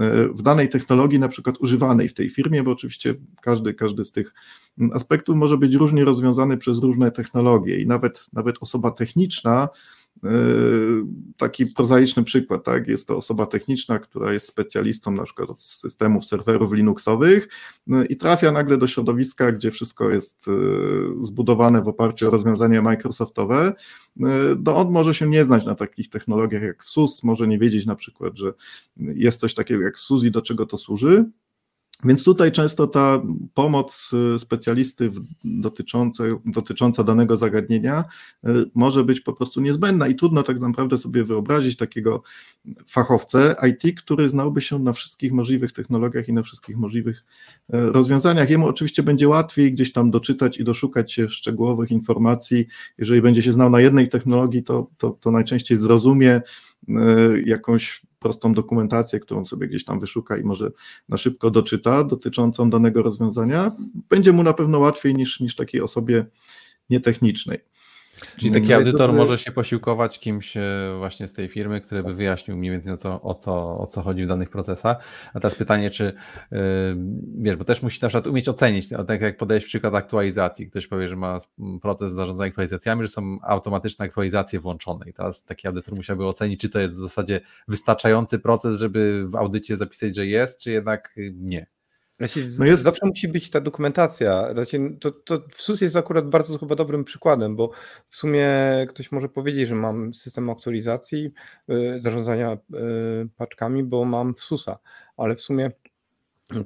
e, 0.00 0.28
w 0.28 0.42
danej 0.42 0.68
technologii, 0.68 1.18
na 1.18 1.28
przykład 1.28 1.58
używanej 1.60 2.08
w 2.08 2.14
tej 2.14 2.30
firmie, 2.30 2.62
bo 2.62 2.70
oczywiście 2.70 3.14
każdy, 3.42 3.74
każdy 3.74 4.04
z 4.04 4.12
tych 4.12 4.34
aspektów 4.92 5.36
może 5.36 5.58
być 5.58 5.74
różnie 5.74 6.04
rozwiązany 6.04 6.56
przez 6.56 6.78
różne 6.78 7.10
technologie 7.10 7.80
i 7.80 7.86
nawet, 7.86 8.26
nawet 8.32 8.56
osoba 8.60 8.90
techniczna 8.90 9.68
taki 11.36 11.66
prozaiczny 11.66 12.24
przykład, 12.24 12.64
tak? 12.64 12.88
Jest 12.88 13.08
to 13.08 13.16
osoba 13.16 13.46
techniczna, 13.46 13.98
która 13.98 14.32
jest 14.32 14.46
specjalistą 14.46 15.10
na 15.10 15.22
przykład 15.22 15.50
od 15.50 15.60
systemów 15.60 16.26
serwerów 16.26 16.72
Linuxowych 16.72 17.48
no 17.86 18.04
i 18.04 18.16
trafia 18.16 18.52
nagle 18.52 18.78
do 18.78 18.86
środowiska, 18.86 19.52
gdzie 19.52 19.70
wszystko 19.70 20.10
jest 20.10 20.48
e, 20.48 20.52
zbudowane 21.24 21.82
w 21.82 21.88
oparciu 21.88 22.28
o 22.28 22.30
rozwiązania 22.30 22.82
Microsoftowe. 22.82 23.74
No 24.64 24.76
on 24.76 24.90
może 24.90 25.14
się 25.14 25.28
nie 25.28 25.44
znać 25.44 25.66
na 25.66 25.74
takich 25.74 26.08
technologiach 26.08 26.62
jak 26.62 26.84
SUS, 26.84 27.22
może 27.22 27.48
nie 27.48 27.58
wiedzieć 27.58 27.86
na 27.86 27.96
przykład, 27.96 28.36
że 28.38 28.52
jest 28.96 29.40
coś 29.40 29.54
takiego 29.54 29.82
jak 29.82 29.98
SUS 29.98 30.24
i 30.24 30.30
do 30.30 30.42
czego 30.42 30.66
to 30.66 30.78
służy. 30.78 31.24
Więc 32.04 32.24
tutaj 32.24 32.52
często 32.52 32.86
ta 32.86 33.22
pomoc 33.54 34.12
y, 34.34 34.38
specjalisty 34.38 35.10
dotycząca, 35.44 36.24
dotycząca 36.44 37.04
danego 37.04 37.36
zagadnienia 37.36 38.04
y, 38.46 38.48
może 38.74 39.04
być 39.04 39.20
po 39.20 39.32
prostu 39.32 39.60
niezbędna 39.60 40.08
i 40.08 40.14
trudno 40.14 40.42
tak 40.42 40.60
naprawdę 40.60 40.98
sobie 40.98 41.24
wyobrazić 41.24 41.76
takiego 41.76 42.22
fachowcę 42.86 43.56
IT, 43.68 44.00
który 44.00 44.28
znałby 44.28 44.60
się 44.60 44.78
na 44.78 44.92
wszystkich 44.92 45.32
możliwych 45.32 45.72
technologiach 45.72 46.28
i 46.28 46.32
na 46.32 46.42
wszystkich 46.42 46.76
możliwych 46.76 47.24
y, 47.74 47.92
rozwiązaniach. 47.92 48.50
Jemu 48.50 48.66
oczywiście 48.66 49.02
będzie 49.02 49.28
łatwiej 49.28 49.72
gdzieś 49.72 49.92
tam 49.92 50.10
doczytać 50.10 50.58
i 50.58 50.64
doszukać 50.64 51.12
się 51.12 51.28
szczegółowych 51.28 51.90
informacji. 51.90 52.66
Jeżeli 52.98 53.22
będzie 53.22 53.42
się 53.42 53.52
znał 53.52 53.70
na 53.70 53.80
jednej 53.80 54.08
technologii, 54.08 54.62
to, 54.62 54.90
to, 54.98 55.10
to 55.10 55.30
najczęściej 55.30 55.76
zrozumie 55.76 56.40
jakąś 57.44 58.02
prostą 58.18 58.54
dokumentację, 58.54 59.20
którą 59.20 59.44
sobie 59.44 59.68
gdzieś 59.68 59.84
tam 59.84 60.00
wyszuka 60.00 60.36
i 60.36 60.42
może 60.42 60.70
na 61.08 61.16
szybko 61.16 61.50
doczyta 61.50 62.04
dotyczącą 62.04 62.70
danego 62.70 63.02
rozwiązania, 63.02 63.76
będzie 64.08 64.32
mu 64.32 64.42
na 64.42 64.52
pewno 64.52 64.78
łatwiej 64.78 65.14
niż, 65.14 65.40
niż 65.40 65.56
takiej 65.56 65.80
osobie 65.80 66.26
nietechnicznej. 66.90 67.58
Czyli 68.36 68.52
taki 68.52 68.72
audytor 68.72 69.12
może 69.12 69.38
się 69.38 69.52
posiłkować 69.52 70.18
kimś 70.18 70.56
e, 70.56 70.62
właśnie 70.98 71.26
z 71.26 71.32
tej 71.32 71.48
firmy, 71.48 71.80
który 71.80 72.02
by 72.02 72.14
wyjaśnił 72.14 72.56
mniej 72.56 72.72
więcej 72.72 72.92
o 72.92 72.96
co, 72.96 73.22
o 73.22 73.34
co, 73.34 73.78
o 73.78 73.86
co 73.86 74.02
chodzi 74.02 74.24
w 74.24 74.28
danych 74.28 74.50
procesach. 74.50 74.96
A 75.34 75.40
teraz 75.40 75.54
pytanie, 75.54 75.90
czy 75.90 76.12
yy, 76.50 76.58
wiesz, 77.38 77.56
bo 77.56 77.64
też 77.64 77.82
musi 77.82 77.98
na 78.02 78.08
przykład 78.08 78.26
umieć 78.26 78.48
ocenić, 78.48 78.88
tak 79.06 79.20
jak 79.20 79.36
podejść 79.36 79.66
przykład 79.66 79.94
aktualizacji. 79.94 80.70
Ktoś 80.70 80.86
powie, 80.86 81.08
że 81.08 81.16
ma 81.16 81.40
proces 81.82 82.12
zarządzania 82.12 82.48
aktualizacjami, 82.48 83.02
że 83.02 83.08
są 83.08 83.38
automatyczne 83.42 84.04
aktualizacje 84.04 84.60
włączone. 84.60 85.08
I 85.08 85.12
teraz 85.12 85.44
taki 85.44 85.68
audytor 85.68 85.94
musiałby 85.94 86.26
ocenić, 86.26 86.60
czy 86.60 86.68
to 86.68 86.78
jest 86.78 86.94
w 86.94 87.00
zasadzie 87.00 87.40
wystarczający 87.68 88.38
proces, 88.38 88.78
żeby 88.78 89.26
w 89.28 89.36
audycie 89.36 89.76
zapisać, 89.76 90.16
że 90.16 90.26
jest, 90.26 90.60
czy 90.60 90.70
jednak 90.70 91.16
nie. 91.34 91.75
No 92.58 92.66
jest... 92.66 92.82
Zawsze 92.82 93.06
musi 93.06 93.28
być 93.28 93.50
ta 93.50 93.60
dokumentacja. 93.60 94.48
To, 95.00 95.10
to 95.10 95.42
w 95.50 95.62
SUS 95.62 95.80
jest 95.80 95.96
akurat 95.96 96.28
bardzo 96.28 96.58
chyba 96.58 96.74
dobrym 96.74 97.04
przykładem, 97.04 97.56
bo 97.56 97.70
w 98.08 98.16
sumie 98.16 98.48
ktoś 98.88 99.12
może 99.12 99.28
powiedzieć, 99.28 99.68
że 99.68 99.74
mam 99.74 100.14
system 100.14 100.50
aktualizacji, 100.50 101.32
y, 101.70 102.00
zarządzania 102.00 102.52
y, 102.52 102.56
paczkami, 103.36 103.84
bo 103.84 104.04
mam 104.04 104.34
w 104.34 104.40
SUSa, 104.40 104.78
ale 105.16 105.34
w 105.34 105.42
sumie 105.42 105.70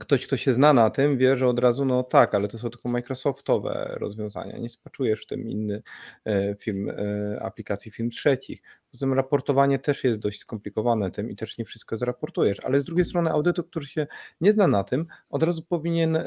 ktoś, 0.00 0.26
kto 0.26 0.36
się 0.36 0.52
zna 0.52 0.72
na 0.72 0.90
tym, 0.90 1.18
wie, 1.18 1.36
że 1.36 1.46
od 1.46 1.58
razu, 1.58 1.84
no 1.84 2.02
tak, 2.02 2.34
ale 2.34 2.48
to 2.48 2.58
są 2.58 2.70
tylko 2.70 2.88
Microsoftowe 2.88 3.96
rozwiązania. 4.00 4.58
Nie 4.58 4.68
spaczujesz 4.68 5.22
w 5.22 5.26
tym 5.26 5.48
inny 5.48 5.82
e, 6.24 6.54
film, 6.54 6.90
e, 6.90 7.42
aplikacji 7.42 7.90
film 7.90 8.10
trzecich. 8.10 8.62
Poza 8.90 9.06
tym 9.06 9.12
raportowanie 9.12 9.78
też 9.78 10.04
jest 10.04 10.20
dość 10.20 10.40
skomplikowane 10.40 11.10
tym 11.10 11.30
i 11.30 11.36
też 11.36 11.58
nie 11.58 11.64
wszystko 11.64 11.98
zraportujesz, 11.98 12.60
ale 12.60 12.80
z 12.80 12.84
drugiej 12.84 13.04
strony 13.04 13.30
audytor, 13.30 13.66
który 13.66 13.86
się 13.86 14.06
nie 14.40 14.52
zna 14.52 14.66
na 14.66 14.84
tym, 14.84 15.06
od 15.30 15.42
razu 15.42 15.62
powinien 15.62 16.16
e, 16.16 16.24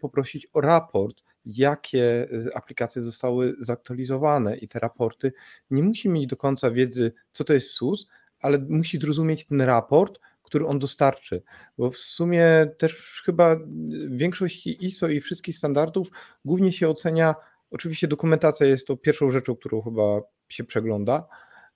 poprosić 0.00 0.48
o 0.52 0.60
raport, 0.60 1.22
jakie 1.46 2.28
aplikacje 2.54 3.02
zostały 3.02 3.56
zaktualizowane 3.60 4.56
i 4.56 4.68
te 4.68 4.78
raporty 4.78 5.32
nie 5.70 5.82
musi 5.82 6.08
mieć 6.08 6.26
do 6.26 6.36
końca 6.36 6.70
wiedzy, 6.70 7.12
co 7.32 7.44
to 7.44 7.54
jest 7.54 7.70
SUS, 7.70 8.08
ale 8.40 8.58
musi 8.58 8.98
zrozumieć 8.98 9.46
ten 9.46 9.60
raport, 9.60 10.18
który 10.46 10.66
on 10.66 10.78
dostarczy. 10.78 11.42
Bo 11.78 11.90
w 11.90 11.98
sumie 11.98 12.70
też 12.78 13.22
chyba 13.24 13.56
w 13.56 14.16
większości 14.16 14.86
ISO 14.86 15.08
i 15.08 15.20
wszystkich 15.20 15.56
standardów 15.56 16.08
głównie 16.44 16.72
się 16.72 16.88
ocenia, 16.88 17.34
oczywiście 17.70 18.08
dokumentacja 18.08 18.66
jest 18.66 18.86
to 18.86 18.96
pierwszą 18.96 19.30
rzeczą, 19.30 19.56
którą 19.56 19.82
chyba 19.82 20.20
się 20.48 20.64
przegląda, 20.64 21.26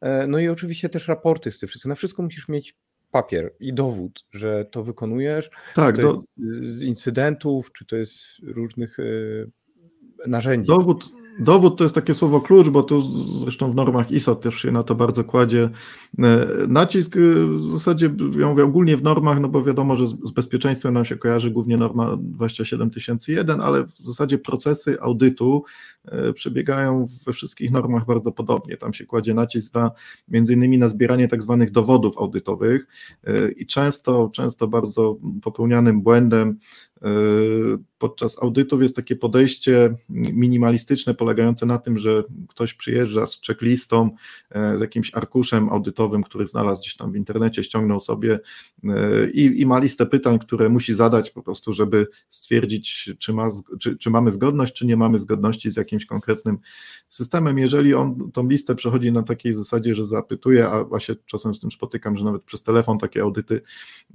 e, 0.01 0.27
no 0.27 0.39
i 0.39 0.49
oczywiście 0.49 0.89
też 0.89 1.09
raporty 1.09 1.53
z 1.53 1.59
tych 1.59 1.71
wszystkich. 1.71 1.89
Na 1.89 1.95
wszystko 1.95 2.23
musisz 2.23 2.49
mieć 2.49 2.77
papier 3.11 3.55
i 3.61 3.75
dowód, 3.75 4.25
że 4.31 4.65
to 4.65 4.85
wykonujesz. 4.85 5.51
Tak, 5.75 5.97
to 5.97 6.03
do... 6.03 6.21
z 6.63 6.83
incydentów, 6.83 7.73
czy 7.73 7.87
to 7.87 7.97
jest 7.97 8.23
różnych 8.43 8.99
y, 8.99 9.51
narzędzi. 10.27 10.67
Dowód, 10.67 11.05
Dowód 11.39 11.79
to 11.79 11.85
jest 11.85 11.95
takie 11.95 12.15
słowo 12.15 12.41
klucz, 12.41 12.69
bo 12.69 12.83
tu 12.83 13.01
zresztą 13.39 13.71
w 13.71 13.75
normach 13.75 14.11
ISO 14.11 14.35
też 14.35 14.55
się 14.55 14.71
na 14.71 14.83
to 14.83 14.95
bardzo 14.95 15.25
kładzie 15.25 15.71
e, 16.19 16.47
nacisk. 16.69 17.17
E, 17.17 17.21
w 17.47 17.65
zasadzie, 17.65 18.15
ja 18.39 18.47
mówię 18.47 18.65
ogólnie 18.65 18.97
w 18.97 19.03
normach, 19.03 19.41
no 19.41 19.49
bo 19.49 19.63
wiadomo, 19.63 19.97
że 19.97 20.07
z 20.07 20.31
bezpieczeństwem 20.31 20.95
nam 20.95 21.05
się 21.05 21.17
kojarzy 21.17 21.51
głównie 21.51 21.77
norma 21.77 22.17
27001, 22.21 23.61
ale 23.61 23.85
w 23.85 24.07
zasadzie 24.07 24.39
procesy 24.39 25.01
audytu 25.01 25.65
e, 26.05 26.33
przebiegają 26.33 27.07
we 27.27 27.33
wszystkich 27.33 27.71
normach 27.71 28.07
bardzo 28.07 28.33
podobnie. 28.33 28.77
Tam 28.77 28.93
się 28.93 29.07
kładzie 29.07 29.35
nacisk 29.35 29.75
na 29.75 29.91
między 30.29 30.55
innymi 30.55 30.79
na 30.79 30.89
zbieranie 30.89 31.29
tak 31.29 31.43
zwanych 31.43 31.71
dowodów 31.71 32.19
audytowych 32.19 32.87
i 33.57 33.67
często, 33.67 34.31
często 34.33 34.69
bardzo 34.69 35.17
popełnianym 35.43 36.03
błędem 36.03 36.59
podczas 38.01 38.43
audytów 38.43 38.83
jest 38.83 38.97
takie 38.97 39.17
podejście 39.17 39.95
minimalistyczne, 40.09 41.15
polegające 41.15 41.67
na 41.67 41.79
tym, 41.79 41.99
że 41.99 42.25
ktoś 42.49 42.75
przyjeżdża 42.75 43.27
z 43.27 43.41
checklistą, 43.47 44.11
e, 44.51 44.79
z 44.79 44.81
jakimś 44.81 45.15
arkuszem 45.15 45.69
audytowym, 45.69 46.23
który 46.23 46.47
znalazł 46.47 46.81
gdzieś 46.81 46.97
tam 46.97 47.13
w 47.13 47.17
internecie, 47.17 47.65
ściągnął 47.65 48.01
sobie 48.01 48.41
e, 48.85 49.31
i, 49.31 49.61
i 49.61 49.67
ma 49.67 49.79
listę 49.79 50.07
pytań, 50.07 50.39
które 50.39 50.69
musi 50.69 50.95
zadać 50.95 51.31
po 51.31 51.43
prostu, 51.43 51.73
żeby 51.73 52.07
stwierdzić, 52.29 53.11
czy, 53.19 53.33
ma, 53.33 53.49
czy, 53.81 53.97
czy 53.97 54.11
mamy 54.11 54.31
zgodność, 54.31 54.75
czy 54.75 54.87
nie 54.87 54.97
mamy 54.97 55.19
zgodności 55.19 55.71
z 55.71 55.77
jakimś 55.77 56.07
konkretnym 56.07 56.59
systemem. 57.09 57.59
Jeżeli 57.59 57.95
on 57.95 58.31
tą 58.33 58.49
listę 58.49 58.75
przechodzi 58.75 59.13
na 59.13 59.23
takiej 59.23 59.53
zasadzie, 59.53 59.95
że 59.95 60.05
zapytuje, 60.05 60.69
a 60.69 60.85
właśnie 60.85 61.15
czasem 61.27 61.55
z 61.55 61.61
tym 61.61 61.71
spotykam, 61.71 62.17
że 62.17 62.25
nawet 62.25 62.43
przez 62.43 62.63
telefon 62.63 62.99
takie 62.99 63.23
audyty 63.23 63.63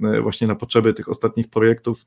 e, 0.04 0.22
właśnie 0.22 0.48
na 0.48 0.56
potrzeby 0.56 0.94
tych 0.94 1.10
ostatnich 1.10 1.48
projektów 1.48 2.06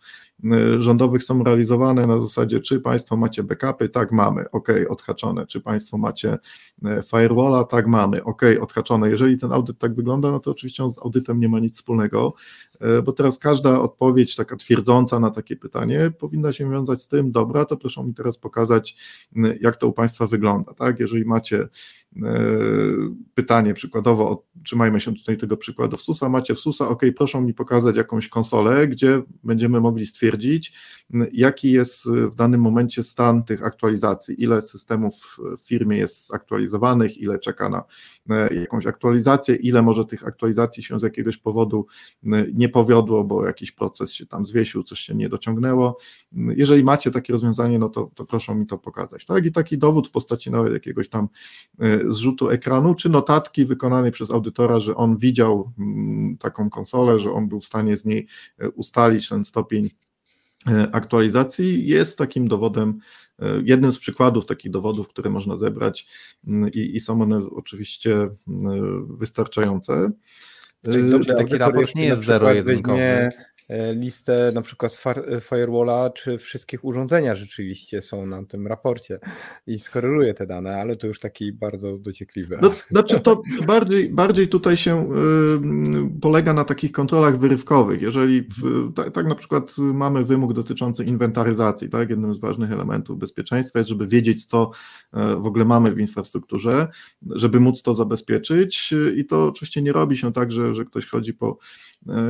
rządowych 0.78 1.22
są 1.22 1.44
realizowane, 1.44 2.06
na 2.06 2.20
zasadzie, 2.20 2.60
czy 2.60 2.80
Państwo 2.80 3.16
macie 3.16 3.42
backupy? 3.42 3.88
Tak, 3.88 4.12
mamy, 4.12 4.50
ok, 4.50 4.68
odhaczone. 4.88 5.46
Czy 5.46 5.60
Państwo 5.60 5.98
macie 5.98 6.38
e, 6.84 7.02
firewalla? 7.02 7.64
Tak, 7.64 7.86
mamy, 7.86 8.24
ok, 8.24 8.42
odhaczone. 8.60 9.10
Jeżeli 9.10 9.38
ten 9.38 9.52
audyt 9.52 9.78
tak 9.78 9.94
wygląda, 9.94 10.30
no 10.30 10.40
to 10.40 10.50
oczywiście 10.50 10.82
on 10.82 10.90
z 10.90 10.98
audytem 10.98 11.40
nie 11.40 11.48
ma 11.48 11.60
nic 11.60 11.74
wspólnego, 11.74 12.34
e, 12.80 13.02
bo 13.02 13.12
teraz 13.12 13.38
każda 13.38 13.80
odpowiedź 13.80 14.36
taka 14.36 14.56
twierdząca 14.56 15.20
na 15.20 15.30
takie 15.30 15.56
pytanie 15.56 16.12
powinna 16.18 16.52
się 16.52 16.70
wiązać 16.70 17.02
z 17.02 17.08
tym, 17.08 17.32
dobra, 17.32 17.64
to 17.64 17.76
proszę 17.76 18.04
mi 18.04 18.14
teraz 18.14 18.38
pokazać, 18.38 18.96
jak 19.60 19.76
to 19.76 19.88
u 19.88 19.92
Państwa 19.92 20.26
wygląda, 20.26 20.74
tak? 20.74 21.00
Jeżeli 21.00 21.24
macie 21.24 21.68
e, 22.22 22.30
pytanie 23.34 23.74
przykładowo, 23.74 24.46
trzymajmy 24.64 25.00
się 25.00 25.14
tutaj 25.14 25.36
tego 25.36 25.56
przykładu 25.56 25.96
w 25.96 26.02
SUSA, 26.02 26.28
macie 26.28 26.54
w 26.54 26.58
SUSA, 26.58 26.88
ok, 26.88 27.02
proszę 27.16 27.40
mi 27.40 27.54
pokazać 27.54 27.96
jakąś 27.96 28.28
konsolę, 28.28 28.88
gdzie 28.88 29.22
będziemy 29.44 29.80
mogli 29.80 30.06
stwierdzić, 30.06 30.57
jak 31.32 31.58
jaki 31.58 31.72
jest 31.72 32.06
y, 32.06 32.30
w 32.30 32.34
danym 32.34 32.60
momencie 32.60 33.02
stan 33.02 33.42
tych 33.42 33.64
aktualizacji, 33.64 34.42
ile 34.42 34.62
systemów 34.62 35.38
w 35.58 35.68
firmie 35.68 35.96
jest 35.96 36.28
zaktualizowanych, 36.28 37.18
ile 37.18 37.38
czeka 37.38 37.68
na 37.68 37.84
e, 38.30 38.54
jakąś 38.54 38.86
aktualizację, 38.86 39.56
ile 39.56 39.82
może 39.82 40.04
tych 40.04 40.26
aktualizacji 40.26 40.82
się 40.82 41.00
z 41.00 41.02
jakiegoś 41.02 41.36
powodu 41.36 41.86
e, 42.26 42.46
nie 42.54 42.68
powiodło, 42.68 43.24
bo 43.24 43.46
jakiś 43.46 43.72
proces 43.72 44.12
się 44.12 44.26
tam 44.26 44.46
zwiesił, 44.46 44.82
coś 44.82 45.00
się 45.00 45.14
nie 45.14 45.28
dociągnęło. 45.28 45.98
Jeżeli 46.32 46.84
macie 46.84 47.10
takie 47.10 47.32
rozwiązanie, 47.32 47.78
no 47.78 47.88
to, 47.88 48.10
to 48.14 48.24
proszę 48.24 48.54
mi 48.54 48.66
to 48.66 48.78
pokazać. 48.78 49.26
Tak? 49.26 49.46
I 49.46 49.52
taki 49.52 49.78
dowód 49.78 50.08
w 50.08 50.10
postaci 50.10 50.50
nawet 50.50 50.72
jakiegoś 50.72 51.08
tam 51.08 51.28
e, 51.80 52.12
zrzutu 52.12 52.50
ekranu, 52.50 52.94
czy 52.94 53.08
notatki 53.08 53.64
wykonanej 53.64 54.12
przez 54.12 54.30
audytora, 54.30 54.80
że 54.80 54.96
on 54.96 55.16
widział 55.16 55.72
taką 56.38 56.70
konsolę, 56.70 57.18
że 57.18 57.32
on 57.32 57.48
był 57.48 57.60
w 57.60 57.64
stanie 57.64 57.96
z 57.96 58.04
niej 58.04 58.26
ustalić 58.74 59.28
ten 59.28 59.44
stopień 59.44 59.90
E, 59.90 60.07
aktualizacji 60.92 61.86
jest 61.86 62.18
takim 62.18 62.48
dowodem, 62.48 62.98
e, 63.38 63.62
jednym 63.64 63.92
z 63.92 63.98
przykładów 63.98 64.46
takich 64.46 64.70
dowodów, 64.70 65.08
które 65.08 65.30
można 65.30 65.56
zebrać 65.56 66.06
mm, 66.46 66.70
i, 66.74 66.96
i 66.96 67.00
są 67.00 67.22
one 67.22 67.40
oczywiście 67.50 68.28
mm, 68.48 69.16
wystarczające. 69.16 70.10
Czyli 70.84 71.10
dobrze, 71.10 71.34
taki 71.34 71.58
raport 71.58 71.94
nie 71.94 72.04
jest 72.04 72.24
zero-jedynkowy. 72.24 73.30
E, 73.68 73.94
listę 73.94 74.52
na 74.54 74.62
przykład 74.62 74.92
z 74.92 75.06
e, 75.06 75.40
firewalla, 75.40 76.10
czy 76.10 76.38
wszystkich 76.38 76.84
urządzenia 76.84 77.34
rzeczywiście 77.34 78.02
są 78.02 78.26
na 78.26 78.44
tym 78.44 78.66
raporcie 78.66 79.18
i 79.66 79.78
skoreluje 79.78 80.34
te 80.34 80.46
dane, 80.46 80.76
ale 80.76 80.96
to 80.96 81.06
już 81.06 81.20
taki 81.20 81.52
bardzo 81.52 81.98
dociekliwy. 81.98 82.58
No, 82.62 82.72
znaczy 82.90 83.20
to 83.20 83.42
bardziej, 83.66 84.10
bardziej 84.10 84.48
tutaj 84.48 84.76
się 84.76 85.04
y, 85.04 86.20
polega 86.20 86.52
na 86.52 86.64
takich 86.64 86.92
kontrolach 86.92 87.38
wyrywkowych. 87.38 88.02
Jeżeli 88.02 88.42
w, 88.42 88.92
tak, 88.94 89.10
tak, 89.10 89.26
na 89.26 89.34
przykład 89.34 89.78
mamy 89.78 90.24
wymóg 90.24 90.52
dotyczący 90.52 91.04
inwentaryzacji, 91.04 91.88
tak, 91.88 92.10
jednym 92.10 92.34
z 92.34 92.40
ważnych 92.40 92.72
elementów 92.72 93.18
bezpieczeństwa 93.18 93.78
jest, 93.78 93.88
żeby 93.88 94.06
wiedzieć, 94.06 94.44
co 94.44 94.70
w 95.12 95.46
ogóle 95.46 95.64
mamy 95.64 95.92
w 95.92 96.00
infrastrukturze, 96.00 96.88
żeby 97.30 97.60
móc 97.60 97.82
to 97.82 97.94
zabezpieczyć 97.94 98.94
i 99.16 99.24
to 99.24 99.46
oczywiście 99.46 99.82
nie 99.82 99.92
robi 99.92 100.16
się 100.16 100.32
tak, 100.32 100.52
że, 100.52 100.74
że 100.74 100.84
ktoś 100.84 101.06
chodzi 101.06 101.34
po 101.34 101.58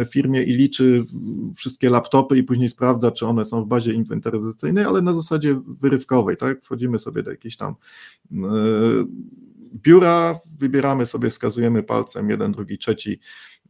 firmie 0.06 0.42
i 0.42 0.52
liczy 0.52 1.04
wszystkie 1.56 1.90
laptopy 1.90 2.38
i 2.38 2.42
później 2.42 2.68
sprawdza, 2.68 3.10
czy 3.10 3.26
one 3.26 3.44
są 3.44 3.64
w 3.64 3.66
bazie 3.66 3.92
inwentaryzacyjnej, 3.92 4.84
ale 4.84 5.02
na 5.02 5.12
zasadzie 5.12 5.60
wyrywkowej, 5.66 6.36
tak? 6.36 6.62
Wchodzimy 6.62 6.98
sobie 6.98 7.22
do 7.22 7.30
jakiejś 7.30 7.56
tam 7.56 7.74
e, 8.32 8.36
biura, 9.74 10.38
wybieramy 10.58 11.06
sobie, 11.06 11.30
wskazujemy 11.30 11.82
palcem 11.82 12.30
jeden, 12.30 12.52
drugi, 12.52 12.78
trzeci 12.78 13.20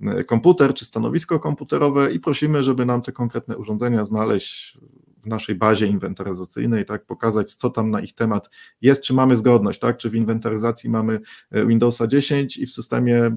e, 0.07 0.25
komputer 0.25 0.75
czy 0.75 0.85
stanowisko 0.85 1.41
komputerowe 1.41 2.13
i 2.13 2.21
prosimy, 2.21 2.63
żeby 2.63 2.87
nam 2.87 3.03
te 3.03 3.13
konkretne 3.13 3.57
urządzenia 3.57 4.05
znaleźć 4.05 4.79
w 5.23 5.27
naszej 5.27 5.55
bazie 5.55 5.87
inwentaryzacyjnej, 5.87 6.85
tak, 6.85 7.07
pokazać, 7.07 7.55
co 7.55 7.71
tam 7.71 7.91
na 7.91 8.01
ich 8.01 8.13
temat 8.13 8.51
jest, 8.81 9.03
czy 9.03 9.15
mamy 9.15 9.37
zgodność, 9.37 9.81
tak, 9.81 9.97
czy 9.97 10.11
w 10.11 10.15
inwentaryzacji 10.15 10.91
mamy 10.91 11.21
e, 11.51 11.67
Windowsa 11.67 12.07
10 12.07 12.57
i 12.57 12.67
w 12.67 12.73
systemie, 12.73 13.37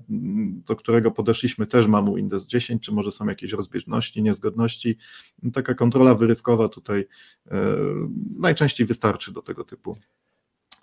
do 0.67 0.75
którego 0.75 1.11
podeszliśmy, 1.11 1.67
też 1.67 1.87
mamy 1.87 2.15
Windows 2.15 2.45
10, 2.45 2.83
czy 2.83 2.91
może 2.91 3.11
są 3.11 3.27
jakieś 3.27 3.51
rozbieżności, 3.51 4.23
niezgodności. 4.23 4.97
Taka 5.53 5.73
kontrola 5.73 6.15
wyrywkowa 6.15 6.69
tutaj 6.69 7.07
e, 7.51 7.75
najczęściej 8.39 8.87
wystarczy 8.87 9.33
do 9.33 9.41
tego 9.41 9.63
typu 9.63 9.97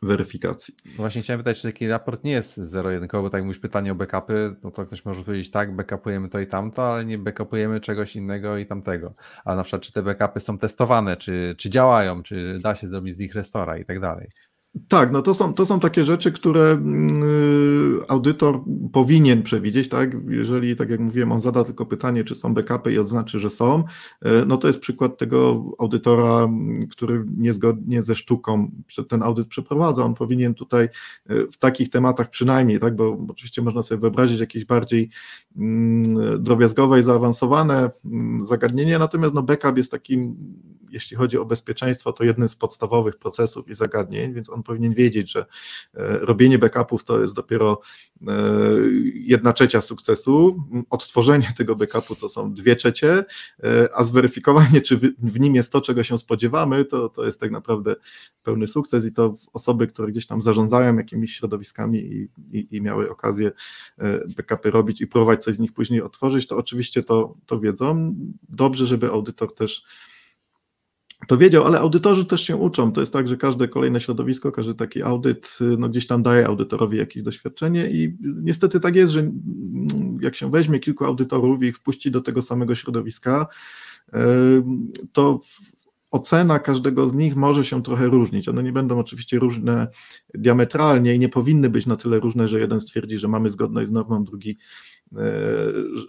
weryfikacji. 0.02 0.74
Właśnie 0.96 1.22
chciałem 1.22 1.40
pytać, 1.40 1.60
czy 1.60 1.68
taki 1.68 1.88
raport 1.88 2.24
nie 2.24 2.32
jest 2.32 2.56
zero-jedynkowy, 2.56 3.22
bo 3.22 3.30
tak 3.30 3.44
mówisz 3.44 3.58
pytanie 3.58 3.92
o 3.92 3.94
backupy, 3.94 4.56
no 4.62 4.70
to 4.70 4.86
ktoś 4.86 5.04
może 5.04 5.24
powiedzieć 5.24 5.50
tak, 5.50 5.76
backupujemy 5.76 6.28
to 6.28 6.40
i 6.40 6.46
tamto, 6.46 6.92
ale 6.94 7.04
nie 7.04 7.18
backupujemy 7.18 7.80
czegoś 7.80 8.16
innego 8.16 8.56
i 8.56 8.66
tamtego. 8.66 9.14
Ale 9.44 9.56
na 9.56 9.62
przykład, 9.62 9.82
czy 9.82 9.92
te 9.92 10.02
backupy 10.02 10.40
są 10.40 10.58
testowane, 10.58 11.16
czy, 11.16 11.54
czy 11.58 11.70
działają, 11.70 12.22
czy 12.22 12.58
da 12.62 12.74
się 12.74 12.86
zrobić 12.86 13.16
z 13.16 13.18
nich 13.18 13.34
restora 13.34 13.78
i 13.78 13.84
tak 13.84 14.00
dalej. 14.00 14.28
Tak, 14.88 15.12
no 15.12 15.22
to 15.22 15.34
są, 15.34 15.54
to 15.54 15.66
są 15.66 15.80
takie 15.80 16.04
rzeczy, 16.04 16.32
które 16.32 16.70
mm, 16.70 17.22
y, 17.22 18.08
audytor 18.08 18.60
powinien 18.92 19.42
przewidzieć, 19.42 19.88
tak? 19.88 20.16
Jeżeli, 20.28 20.76
tak 20.76 20.90
jak 20.90 21.00
mówiłem, 21.00 21.32
on 21.32 21.40
zada 21.40 21.64
tylko 21.64 21.86
pytanie, 21.86 22.24
czy 22.24 22.34
są 22.34 22.54
backupy 22.54 22.92
i 22.92 22.98
odznaczy, 22.98 23.38
że 23.38 23.50
są, 23.50 23.84
y, 24.26 24.28
no 24.46 24.56
to 24.56 24.66
jest 24.66 24.80
przykład 24.80 25.18
tego 25.18 25.64
audytora, 25.78 26.44
mm, 26.44 26.88
który 26.88 27.24
niezgodnie 27.36 28.02
ze 28.02 28.16
sztuką 28.16 28.70
ten 29.08 29.22
audyt 29.22 29.48
przeprowadza. 29.48 30.04
On 30.04 30.14
powinien 30.14 30.54
tutaj 30.54 30.88
y, 31.30 31.46
w 31.52 31.58
takich 31.58 31.90
tematach 31.90 32.30
przynajmniej, 32.30 32.80
tak? 32.80 32.96
Bo 32.96 33.18
oczywiście 33.28 33.62
można 33.62 33.82
sobie 33.82 34.00
wyobrazić 34.00 34.40
jakieś 34.40 34.64
bardziej 34.64 35.10
mm, 35.56 36.02
drobiazgowe 36.42 36.98
i 37.00 37.02
zaawansowane 37.02 37.90
zagadnienie, 38.42 38.98
natomiast 38.98 39.34
no 39.34 39.42
backup 39.42 39.76
jest 39.76 39.90
takim 39.90 40.36
jeśli 40.90 41.16
chodzi 41.16 41.38
o 41.38 41.44
bezpieczeństwo, 41.44 42.12
to 42.12 42.24
jednym 42.24 42.48
z 42.48 42.56
podstawowych 42.56 43.16
procesów 43.16 43.68
i 43.68 43.74
zagadnień, 43.74 44.34
więc 44.34 44.50
on 44.50 44.57
powinien 44.62 44.94
wiedzieć, 44.94 45.32
że 45.32 45.40
e, 45.40 46.18
robienie 46.18 46.58
backupów 46.58 47.04
to 47.04 47.20
jest 47.20 47.34
dopiero 47.34 47.80
e, 48.26 48.32
jedna 49.14 49.52
trzecia 49.52 49.80
sukcesu. 49.80 50.64
Odtworzenie 50.90 51.48
tego 51.56 51.76
backupu 51.76 52.14
to 52.14 52.28
są 52.28 52.54
dwie 52.54 52.76
trzecie, 52.76 53.24
e, 53.64 53.88
a 53.94 54.04
zweryfikowanie, 54.04 54.80
czy 54.80 54.96
w 55.18 55.40
nim 55.40 55.54
jest 55.54 55.72
to, 55.72 55.80
czego 55.80 56.02
się 56.02 56.18
spodziewamy, 56.18 56.84
to, 56.84 57.08
to 57.08 57.24
jest 57.24 57.40
tak 57.40 57.50
naprawdę 57.50 57.96
pełny 58.42 58.66
sukces 58.66 59.06
i 59.06 59.12
to 59.12 59.34
osoby, 59.52 59.86
które 59.86 60.08
gdzieś 60.08 60.26
tam 60.26 60.40
zarządzają 60.40 60.96
jakimiś 60.96 61.36
środowiskami 61.36 61.98
i, 61.98 62.28
i, 62.58 62.76
i 62.76 62.82
miały 62.82 63.10
okazję 63.10 63.50
backupy 64.36 64.70
robić 64.70 65.00
i 65.00 65.06
próbować 65.06 65.44
coś 65.44 65.54
z 65.54 65.58
nich 65.58 65.72
później 65.72 66.02
otworzyć, 66.02 66.46
to 66.46 66.56
oczywiście 66.56 67.02
to, 67.02 67.34
to 67.46 67.60
wiedzą. 67.60 68.14
Dobrze, 68.48 68.86
żeby 68.86 69.08
audytor 69.08 69.54
też 69.54 69.84
to 71.26 71.36
wiedział, 71.36 71.64
ale 71.64 71.80
audytorzy 71.80 72.24
też 72.24 72.42
się 72.42 72.56
uczą. 72.56 72.92
To 72.92 73.00
jest 73.00 73.12
tak, 73.12 73.28
że 73.28 73.36
każde 73.36 73.68
kolejne 73.68 74.00
środowisko, 74.00 74.52
każdy 74.52 74.74
taki 74.74 75.02
audyt 75.02 75.58
no 75.78 75.88
gdzieś 75.88 76.06
tam 76.06 76.22
daje 76.22 76.46
audytorowi 76.46 76.98
jakieś 76.98 77.22
doświadczenie 77.22 77.90
i 77.90 78.16
niestety 78.20 78.80
tak 78.80 78.96
jest, 78.96 79.12
że 79.12 79.30
jak 80.20 80.36
się 80.36 80.50
weźmie 80.50 80.78
kilku 80.78 81.04
audytorów 81.04 81.62
i 81.62 81.66
ich 81.66 81.76
wpuści 81.76 82.10
do 82.10 82.20
tego 82.20 82.42
samego 82.42 82.74
środowiska, 82.74 83.46
to 85.12 85.40
ocena 86.10 86.58
każdego 86.58 87.08
z 87.08 87.14
nich 87.14 87.36
może 87.36 87.64
się 87.64 87.82
trochę 87.82 88.06
różnić. 88.06 88.48
One 88.48 88.62
nie 88.62 88.72
będą 88.72 88.98
oczywiście 88.98 89.38
różne 89.38 89.88
diametralnie 90.34 91.14
i 91.14 91.18
nie 91.18 91.28
powinny 91.28 91.70
być 91.70 91.86
na 91.86 91.96
tyle 91.96 92.20
różne, 92.20 92.48
że 92.48 92.60
jeden 92.60 92.80
stwierdzi, 92.80 93.18
że 93.18 93.28
mamy 93.28 93.50
zgodność 93.50 93.88
z 93.88 93.92
normą, 93.92 94.24
drugi 94.24 94.58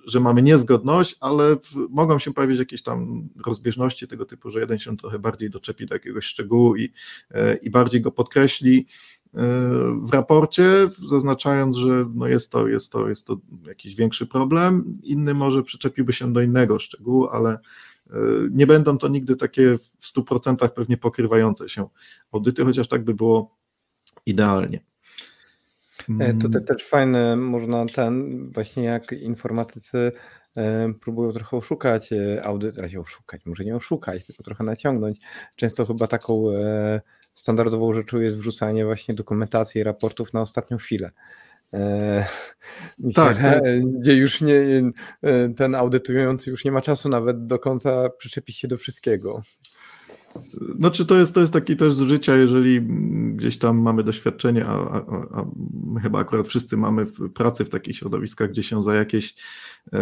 że 0.05 0.19
mamy 0.19 0.41
niezgodność, 0.41 1.15
ale 1.19 1.57
mogą 1.89 2.19
się 2.19 2.33
pojawić 2.33 2.59
jakieś 2.59 2.83
tam 2.83 3.29
rozbieżności 3.45 4.07
tego 4.07 4.25
typu, 4.25 4.49
że 4.49 4.59
jeden 4.59 4.79
się 4.79 4.97
trochę 4.97 5.19
bardziej 5.19 5.49
doczepi 5.49 5.85
do 5.85 5.95
jakiegoś 5.95 6.25
szczegółu 6.25 6.75
i, 6.75 6.93
i 7.61 7.69
bardziej 7.69 8.01
go 8.01 8.11
podkreśli 8.11 8.85
w 10.01 10.09
raporcie, 10.13 10.89
zaznaczając, 11.07 11.77
że 11.77 12.05
no 12.13 12.27
jest, 12.27 12.51
to, 12.51 12.67
jest, 12.67 12.91
to, 12.91 13.09
jest 13.09 13.27
to 13.27 13.37
jakiś 13.67 13.95
większy 13.95 14.27
problem. 14.27 14.93
Inny 15.03 15.33
może 15.33 15.63
przyczepiłby 15.63 16.13
się 16.13 16.33
do 16.33 16.41
innego 16.41 16.79
szczegółu, 16.79 17.27
ale 17.27 17.49
e, 17.49 17.59
nie 18.51 18.67
będą 18.67 18.97
to 18.97 19.07
nigdy 19.07 19.35
takie 19.35 19.77
w 19.99 20.13
100% 20.13 20.69
pewnie 20.69 20.97
pokrywające 20.97 21.69
się 21.69 21.87
audyty, 22.31 22.65
chociaż 22.65 22.87
tak 22.87 23.03
by 23.03 23.13
było 23.13 23.57
idealnie. 24.25 24.85
E, 26.19 26.33
tutaj 26.33 26.65
też 26.65 26.85
fajne, 26.85 27.35
można 27.35 27.85
ten, 27.85 28.43
właśnie 28.51 28.83
jak 28.83 29.11
informatycy 29.11 30.11
e, 30.55 30.93
próbują 31.01 31.31
trochę 31.31 31.57
oszukać 31.57 32.09
audyt, 32.43 32.77
razie 32.77 32.99
oszukać, 32.99 33.45
może 33.45 33.65
nie 33.65 33.75
oszukać, 33.75 34.25
tylko 34.25 34.43
trochę 34.43 34.63
naciągnąć. 34.63 35.19
Często 35.55 35.85
chyba 35.85 36.07
taką 36.07 36.43
standardową 37.33 37.93
rzeczą 37.93 38.19
jest 38.19 38.37
wrzucanie 38.37 38.85
właśnie 38.85 39.13
dokumentacji 39.15 39.81
i 39.81 39.83
raportów 39.83 40.33
na 40.33 40.41
ostatnią 40.41 40.77
chwilę. 40.77 41.11
E, 41.73 42.25
tak, 43.15 43.37
gdzie 43.99 44.13
już 44.13 44.41
nie, 44.41 44.55
e, 45.21 45.49
ten 45.49 45.75
audytujący 45.75 46.49
już 46.49 46.65
nie 46.65 46.71
ma 46.71 46.81
czasu 46.81 47.09
nawet 47.09 47.45
do 47.45 47.59
końca 47.59 48.09
przyczepić 48.09 48.57
się 48.57 48.67
do 48.67 48.77
wszystkiego. 48.77 49.41
Znaczy 50.79 51.05
to 51.05 51.17
jest, 51.17 51.35
to 51.35 51.41
jest 51.41 51.53
taki 51.53 51.75
też 51.75 51.93
z 51.93 52.01
życia, 52.01 52.35
jeżeli 52.35 52.81
gdzieś 53.35 53.57
tam 53.57 53.77
mamy 53.77 54.03
doświadczenie, 54.03 54.65
a, 54.65 54.71
a, 54.71 55.01
a 55.31 55.45
chyba 56.01 56.19
akurat 56.19 56.47
wszyscy 56.47 56.77
mamy 56.77 57.05
w 57.05 57.29
pracy 57.29 57.65
w 57.65 57.69
takich 57.69 57.97
środowiskach, 57.97 58.49
gdzie 58.49 58.63
się 58.63 58.83
za 58.83 58.95
jakieś 58.95 59.35
e, 59.93 59.99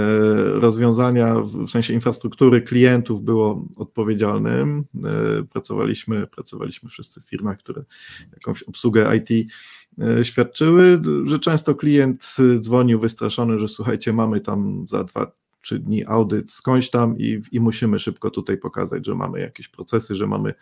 rozwiązania 0.59 1.35
w 1.39 1.69
sensie 1.69 1.93
infrastruktury 1.93 2.61
klientów 2.61 3.23
było 3.23 3.65
odpowiedzialnym. 3.77 4.85
E, 5.03 5.43
pracowaliśmy, 5.43 6.27
pracowaliśmy 6.27 6.89
wszyscy 6.89 7.21
w 7.21 7.29
firmach, 7.29 7.57
które 7.57 7.83
jakąś 8.33 8.63
obsługę 8.63 9.17
IT 9.17 9.51
e, 10.01 10.25
świadczyły, 10.25 11.01
że 11.25 11.39
często 11.39 11.75
klient 11.75 12.35
dzwonił 12.59 12.99
wystraszony, 12.99 13.59
że 13.59 13.67
słuchajcie, 13.67 14.13
mamy 14.13 14.41
tam 14.41 14.85
za 14.87 15.03
dwa 15.03 15.31
trzy 15.67 15.79
dni 15.79 16.05
audyt 16.05 16.51
skądś 16.51 16.89
tam 16.89 17.17
i, 17.17 17.41
i 17.51 17.59
musimy 17.59 17.99
szybko 17.99 18.31
tutaj 18.31 18.57
pokazać, 18.57 19.05
że 19.05 19.15
mamy 19.15 19.39
jakieś 19.39 19.67
procesy, 19.67 20.15
że 20.15 20.27
mamy 20.27 20.53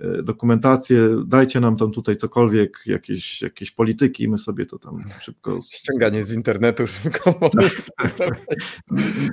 e, 0.00 0.22
dokumentację, 0.22 1.08
dajcie 1.26 1.60
nam 1.60 1.76
tam 1.76 1.90
tutaj 1.90 2.16
cokolwiek, 2.16 2.82
jakieś, 2.86 3.42
jakieś 3.42 3.70
polityki, 3.70 4.28
my 4.28 4.38
sobie 4.38 4.66
to 4.66 4.78
tam 4.78 5.04
szybko... 5.20 5.58
Ściąganie 5.70 6.24
z 6.24 6.32
internetu 6.32 6.86
szybko. 6.86 7.34
Tak, 7.52 7.82
tak, 7.96 8.18
tak. 8.18 8.44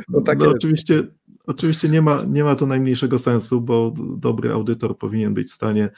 No, 0.10 0.22
tak 0.22 0.40
no, 0.40 0.50
oczywiście, 0.50 1.04
oczywiście 1.48 1.90
nie 1.90 2.02
ma, 2.02 2.24
nie 2.24 2.44
ma 2.44 2.56
to 2.56 2.66
najmniejszego 2.66 3.20
sensu, 3.20 3.62
bo 3.62 3.94
dobry 4.18 4.52
audytor 4.52 4.98
powinien 4.98 5.34
być 5.34 5.48
w 5.48 5.54
stanie 5.54 5.90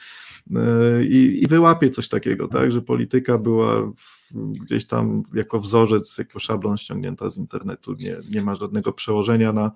e, 0.56 1.04
i, 1.04 1.42
i 1.42 1.46
wyłapie 1.46 1.90
coś 1.90 2.08
takiego, 2.08 2.48
tak, 2.48 2.72
że 2.72 2.82
polityka 2.82 3.38
była 3.38 3.92
w, 3.96 4.21
gdzieś 4.34 4.86
tam 4.86 5.22
jako 5.34 5.60
wzorzec, 5.60 6.18
jako 6.18 6.38
szablon 6.38 6.78
ściągnięta 6.78 7.28
z 7.28 7.38
internetu. 7.38 7.94
Nie, 7.94 8.16
nie 8.30 8.42
ma 8.42 8.54
żadnego 8.54 8.92
przełożenia 8.92 9.52
na 9.52 9.72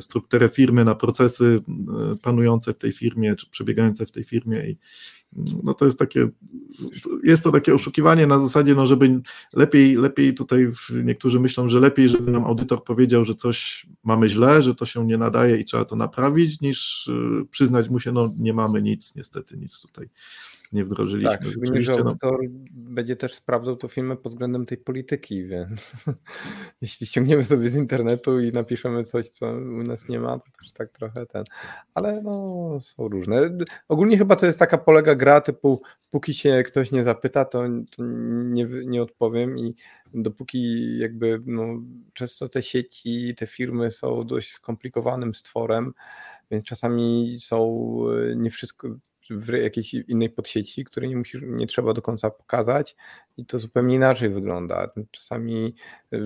strukturę 0.00 0.48
firmy, 0.48 0.84
na 0.84 0.94
procesy 0.94 1.62
e, 2.12 2.16
panujące 2.16 2.74
w 2.74 2.78
tej 2.78 2.92
firmie, 2.92 3.36
czy 3.36 3.50
przebiegające 3.50 4.06
w 4.06 4.10
tej 4.10 4.24
firmie 4.24 4.70
i 4.70 4.78
no 5.62 5.74
to 5.74 5.84
jest 5.84 5.98
takie, 5.98 6.28
jest 7.22 7.44
to 7.44 7.52
takie 7.52 7.74
oszukiwanie 7.74 8.26
na 8.26 8.40
zasadzie, 8.40 8.74
no 8.74 8.86
żeby 8.86 9.20
lepiej, 9.52 9.96
lepiej 9.96 10.34
tutaj 10.34 10.70
niektórzy 11.04 11.40
myślą, 11.40 11.68
że 11.68 11.80
lepiej, 11.80 12.08
żeby 12.08 12.30
nam 12.30 12.44
audytor 12.44 12.84
powiedział, 12.84 13.24
że 13.24 13.34
coś 13.34 13.86
mamy 14.04 14.28
źle, 14.28 14.62
że 14.62 14.74
to 14.74 14.86
się 14.86 15.06
nie 15.06 15.18
nadaje 15.18 15.56
i 15.56 15.64
trzeba 15.64 15.84
to 15.84 15.96
naprawić, 15.96 16.60
niż 16.60 17.08
e, 17.08 17.44
przyznać 17.50 17.88
mu 17.88 18.00
się, 18.00 18.12
no 18.12 18.34
nie 18.38 18.52
mamy 18.52 18.82
nic, 18.82 19.14
niestety 19.14 19.56
nic 19.56 19.80
tutaj 19.80 20.08
nie 20.72 20.84
wdrożyliśmy. 20.84 21.38
Tak, 21.38 21.46
szczególnie, 21.46 21.82
że 21.82 21.92
no. 21.92 21.98
audytor 21.98 22.38
no. 22.42 22.50
będzie 22.74 23.16
też 23.16 23.34
sprawdzał 23.34 23.76
to 23.76 23.88
filmy 23.88 24.16
pod 24.16 24.32
względem 24.32 24.66
tej 24.66 24.78
polityki, 24.78 25.44
więc 25.44 25.92
jeśli 26.82 27.06
ściągniemy 27.06 27.44
sobie 27.44 27.70
z 27.70 27.76
internetu 27.76 28.40
i 28.40 28.52
napiszemy 28.52 29.04
coś, 29.04 29.30
co 29.30 29.46
u 29.52 29.82
nas 29.82 30.08
nie 30.08 30.20
ma, 30.20 30.38
to 30.38 30.44
też 30.60 30.72
tak 30.72 30.90
trochę 30.90 31.26
ten, 31.26 31.44
ale 31.94 32.22
no 32.22 32.78
są 32.80 33.08
różne. 33.08 33.58
Ogólnie 33.88 34.18
chyba 34.18 34.36
to 34.36 34.46
jest 34.46 34.58
taka 34.58 34.78
polega 34.78 35.14
gra 35.14 35.40
typu 35.40 35.82
póki 36.10 36.34
się 36.34 36.62
ktoś 36.66 36.92
nie 36.92 37.04
zapyta, 37.04 37.44
to, 37.44 37.62
to 37.96 38.02
nie, 38.44 38.64
nie 38.64 39.02
odpowiem 39.02 39.58
i 39.58 39.74
dopóki 40.14 40.98
jakby 40.98 41.42
no, 41.46 41.64
często 42.12 42.48
te 42.48 42.62
sieci, 42.62 43.34
te 43.36 43.46
firmy 43.46 43.90
są 43.90 44.24
dość 44.24 44.52
skomplikowanym 44.52 45.34
stworem, 45.34 45.92
więc 46.50 46.64
czasami 46.64 47.36
są 47.40 47.98
e, 48.32 48.36
nie 48.36 48.50
wszystko, 48.50 48.88
w 49.30 49.48
jakiejś 49.48 49.94
innej 49.94 50.30
podsieci, 50.30 50.84
której 50.84 51.08
nie, 51.08 51.16
musisz, 51.16 51.42
nie 51.44 51.66
trzeba 51.66 51.92
do 51.92 52.02
końca 52.02 52.30
pokazać 52.30 52.96
i 53.36 53.46
to 53.46 53.58
zupełnie 53.58 53.94
inaczej 53.94 54.30
wygląda. 54.30 54.90
Czasami 55.10 55.74
y, 56.12 56.18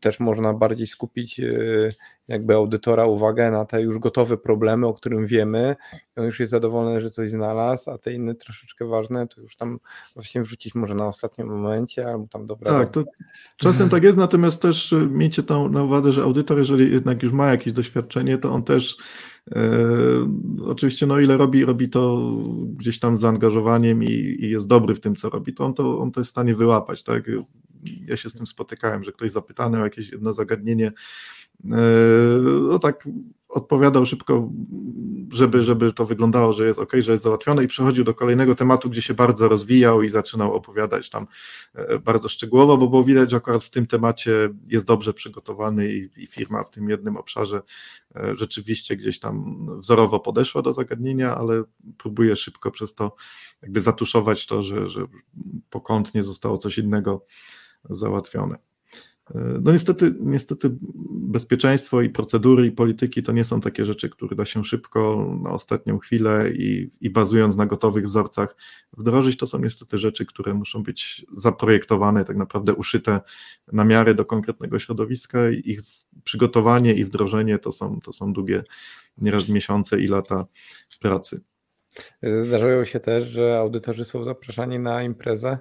też 0.00 0.20
można 0.20 0.54
bardziej 0.54 0.86
skupić 0.86 1.40
y, 1.40 1.88
jakby 2.28 2.54
audytora 2.54 3.06
uwagę 3.06 3.50
na 3.50 3.64
te 3.64 3.82
już 3.82 3.98
gotowe 3.98 4.36
problemy, 4.36 4.86
o 4.86 4.94
którym 4.94 5.26
wiemy. 5.26 5.76
On 6.16 6.24
już 6.24 6.40
jest 6.40 6.50
zadowolony, 6.50 7.00
że 7.00 7.10
coś 7.10 7.30
znalazł, 7.30 7.90
a 7.90 7.98
te 7.98 8.12
inne 8.12 8.34
troszeczkę 8.34 8.86
ważne, 8.86 9.28
to 9.28 9.40
już 9.40 9.56
tam 9.56 9.78
właśnie 10.14 10.42
wrzucić 10.42 10.74
może 10.74 10.94
na 10.94 11.06
ostatnim 11.06 11.46
momencie, 11.46 12.08
albo 12.08 12.26
tam 12.26 12.46
dobra. 12.46 12.72
Tak, 12.72 12.90
to 12.90 13.04
czasem 13.56 13.88
tak 13.88 14.02
jest, 14.02 14.18
natomiast 14.18 14.62
też 14.62 14.92
y, 14.92 15.06
miejcie 15.06 15.42
to 15.42 15.68
na 15.68 15.82
uwadze, 15.82 16.12
że 16.12 16.22
audytor, 16.22 16.58
jeżeli 16.58 16.92
jednak 16.92 17.22
już 17.22 17.32
ma 17.32 17.46
jakieś 17.46 17.72
doświadczenie, 17.72 18.38
to 18.38 18.52
on 18.52 18.62
też 18.62 18.96
E, 19.54 19.68
oczywiście, 20.66 21.06
no 21.06 21.20
ile 21.20 21.36
robi, 21.36 21.64
robi 21.64 21.88
to 21.88 22.32
gdzieś 22.76 22.98
tam 22.98 23.16
z 23.16 23.20
zaangażowaniem 23.20 24.04
i, 24.04 24.36
i, 24.40 24.50
jest 24.50 24.66
dobry 24.66 24.94
w 24.94 25.00
tym, 25.00 25.16
co 25.16 25.30
robi, 25.30 25.54
to 25.54 25.64
on 25.64 25.74
to, 25.74 25.98
on 25.98 26.10
to 26.10 26.20
jest 26.20 26.30
w 26.30 26.34
stanie 26.34 26.54
wyłapać, 26.56 27.02
tak? 27.02 27.24
Ja 28.06 28.16
się 28.16 28.30
z 28.30 28.34
tym 28.34 28.46
spotykałem, 28.46 29.04
że 29.04 29.12
ktoś 29.12 29.30
zapytany 29.30 29.80
o 29.80 29.84
jakieś 29.84 30.12
jedno 30.12 30.32
zagadnienie, 30.32 30.92
no 31.64 32.78
tak 32.78 33.08
odpowiadał 33.56 34.06
szybko, 34.06 34.50
żeby, 35.32 35.62
żeby 35.62 35.92
to 35.92 36.06
wyglądało, 36.06 36.52
że 36.52 36.66
jest 36.66 36.78
ok, 36.78 36.92
że 36.98 37.12
jest 37.12 37.24
załatwione 37.24 37.64
i 37.64 37.66
przechodził 37.66 38.04
do 38.04 38.14
kolejnego 38.14 38.54
tematu, 38.54 38.90
gdzie 38.90 39.02
się 39.02 39.14
bardzo 39.14 39.48
rozwijał 39.48 40.02
i 40.02 40.08
zaczynał 40.08 40.54
opowiadać 40.54 41.10
tam 41.10 41.26
e, 41.74 41.98
bardzo 41.98 42.28
szczegółowo, 42.28 42.76
bo 42.76 42.88
było 42.88 43.04
widać, 43.04 43.30
że 43.30 43.36
akurat 43.36 43.64
w 43.64 43.70
tym 43.70 43.86
temacie 43.86 44.48
jest 44.66 44.86
dobrze 44.86 45.14
przygotowany 45.14 45.92
i, 45.94 46.08
i 46.16 46.26
firma 46.26 46.64
w 46.64 46.70
tym 46.70 46.88
jednym 46.88 47.16
obszarze 47.16 47.62
e, 48.16 48.32
rzeczywiście 48.36 48.96
gdzieś 48.96 49.18
tam 49.18 49.56
wzorowo 49.80 50.20
podeszła 50.20 50.62
do 50.62 50.72
zagadnienia, 50.72 51.36
ale 51.36 51.62
próbuje 51.98 52.36
szybko 52.36 52.70
przez 52.70 52.94
to 52.94 53.16
jakby 53.62 53.80
zatuszować 53.80 54.46
to, 54.46 54.62
że, 54.62 54.88
że 54.88 55.06
pokątnie 55.70 56.22
zostało 56.22 56.58
coś 56.58 56.78
innego 56.78 57.24
załatwione. 57.90 58.65
No 59.34 59.72
niestety, 59.72 60.14
niestety 60.20 60.76
bezpieczeństwo 61.10 62.02
i 62.02 62.10
procedury 62.10 62.66
i 62.66 62.72
polityki 62.72 63.22
to 63.22 63.32
nie 63.32 63.44
są 63.44 63.60
takie 63.60 63.84
rzeczy, 63.84 64.08
które 64.08 64.36
da 64.36 64.44
się 64.44 64.64
szybko 64.64 65.30
na 65.42 65.50
ostatnią 65.50 65.98
chwilę 65.98 66.50
i, 66.50 66.90
i 67.00 67.10
bazując 67.10 67.56
na 67.56 67.66
gotowych 67.66 68.06
wzorcach 68.06 68.56
wdrożyć. 68.96 69.36
To 69.36 69.46
są 69.46 69.58
niestety 69.58 69.98
rzeczy, 69.98 70.26
które 70.26 70.54
muszą 70.54 70.82
być 70.82 71.26
zaprojektowane, 71.32 72.24
tak 72.24 72.36
naprawdę 72.36 72.74
uszyte 72.74 73.20
na 73.72 73.84
miarę 73.84 74.14
do 74.14 74.24
konkretnego 74.24 74.78
środowiska. 74.78 75.38
Ich 75.50 75.80
przygotowanie 76.24 76.94
i 76.94 77.04
wdrożenie 77.04 77.58
to 77.58 77.72
są, 77.72 78.00
to 78.00 78.12
są 78.12 78.32
długie 78.32 78.64
nieraz 79.18 79.48
miesiące 79.48 80.00
i 80.00 80.06
lata 80.06 80.46
pracy. 81.00 81.40
Zdarzają 82.46 82.84
się 82.84 83.00
też, 83.00 83.30
że 83.30 83.58
audytorzy 83.58 84.04
są 84.04 84.24
zapraszani 84.24 84.78
na 84.78 85.02
imprezę 85.02 85.58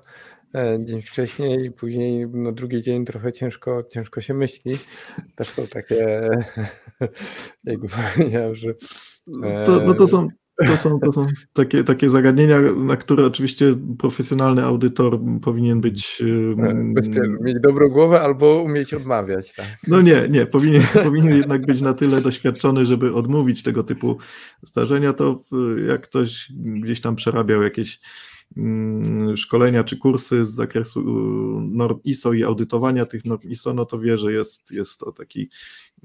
dzień 0.79 1.01
wcześniej 1.01 1.65
i 1.65 1.71
później 1.71 2.27
na 2.27 2.51
drugi 2.51 2.81
dzień 2.81 3.05
trochę 3.05 3.33
ciężko, 3.33 3.83
ciężko 3.91 4.21
się 4.21 4.33
myśli. 4.33 4.77
Też 5.35 5.49
są 5.49 5.67
takie, 5.67 6.29
jakby 7.63 7.87
powiedział, 7.89 8.55
że... 8.55 8.73
To, 9.65 9.81
no 9.85 9.93
to 9.93 10.07
są, 10.07 10.27
to 10.67 10.77
są, 10.77 10.99
to 10.99 11.11
są 11.11 11.27
takie, 11.53 11.83
takie 11.83 12.09
zagadnienia, 12.09 12.61
na 12.61 12.97
które 12.97 13.25
oczywiście 13.25 13.75
profesjonalny 13.99 14.63
audytor 14.63 15.19
powinien 15.41 15.81
być. 15.81 16.23
Bezpieczny, 16.93 17.37
mieć 17.41 17.57
dobrą 17.59 17.89
głowę 17.89 18.21
albo 18.21 18.61
umieć 18.61 18.93
odmawiać. 18.93 19.53
Tak? 19.53 19.65
No 19.87 20.01
nie, 20.01 20.27
nie, 20.29 20.45
powinien, 20.45 20.81
powinien 21.03 21.37
jednak 21.37 21.65
być 21.65 21.81
na 21.81 21.93
tyle 21.93 22.21
doświadczony, 22.21 22.85
żeby 22.85 23.13
odmówić 23.13 23.63
tego 23.63 23.83
typu 23.83 24.17
zdarzenia. 24.61 25.13
To 25.13 25.43
jak 25.87 26.01
ktoś 26.01 26.51
gdzieś 26.57 27.01
tam 27.01 27.15
przerabiał 27.15 27.63
jakieś 27.63 27.99
szkolenia 29.35 29.83
czy 29.83 29.97
kursy 29.97 30.45
z 30.45 30.49
zakresu 30.49 31.01
norm 31.61 31.99
ISO 32.03 32.33
i 32.33 32.43
audytowania 32.43 33.05
tych 33.05 33.25
norm 33.25 33.49
ISO, 33.49 33.73
no 33.73 33.85
to 33.85 33.99
wie, 33.99 34.17
że 34.17 34.33
jest, 34.33 34.71
jest 34.71 34.99
to 34.99 35.11
taki 35.11 35.49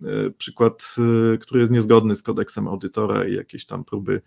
E, 0.05 0.31
przykład, 0.31 0.95
e, 1.35 1.39
który 1.39 1.61
jest 1.61 1.73
niezgodny 1.73 2.17
z 2.17 2.23
kodeksem 2.23 2.69
audytora 2.69 3.25
i 3.25 3.35
jakieś 3.35 3.67
tam 3.67 3.85
próby 3.85 4.21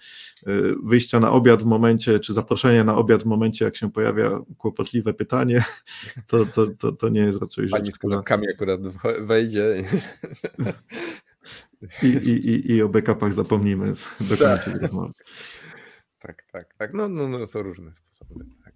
wyjścia 0.84 1.20
na 1.20 1.32
obiad 1.32 1.64
w 1.64 1.66
momencie, 1.66 2.20
czy 2.20 2.34
zaproszenia 2.34 2.84
na 2.84 2.98
obiad 2.98 3.24
w 3.24 3.26
momencie, 3.26 3.66
jak 3.66 3.76
się 3.76 3.92
pojawia 3.92 4.40
kłopotliwe 4.58 5.14
pytanie, 5.14 5.64
to, 6.28 6.46
to, 6.46 6.68
to, 6.68 6.92
to 6.92 7.10
nie 7.10 7.22
jest 7.22 7.42
raczej 7.42 7.70
Pani 7.70 7.86
rzecz, 7.86 7.96
z 7.96 8.00
kulakami 8.00 8.48
akurat 8.54 8.82
wejdzie. 9.22 9.84
I, 12.04 12.08
i, 12.08 12.50
i, 12.50 12.72
i 12.72 12.82
o 12.82 12.90
backupach 12.90 13.34
zapomnimy 13.34 13.94
tak. 14.40 14.70
Tak, 16.24 16.44
tak, 16.52 16.76
tak. 16.78 16.94
No, 16.94 17.10
no, 17.10 17.28
no 17.28 17.48
są 17.48 17.62
różne 17.62 17.96
sposoby. 17.96 18.46
Tak. 18.64 18.74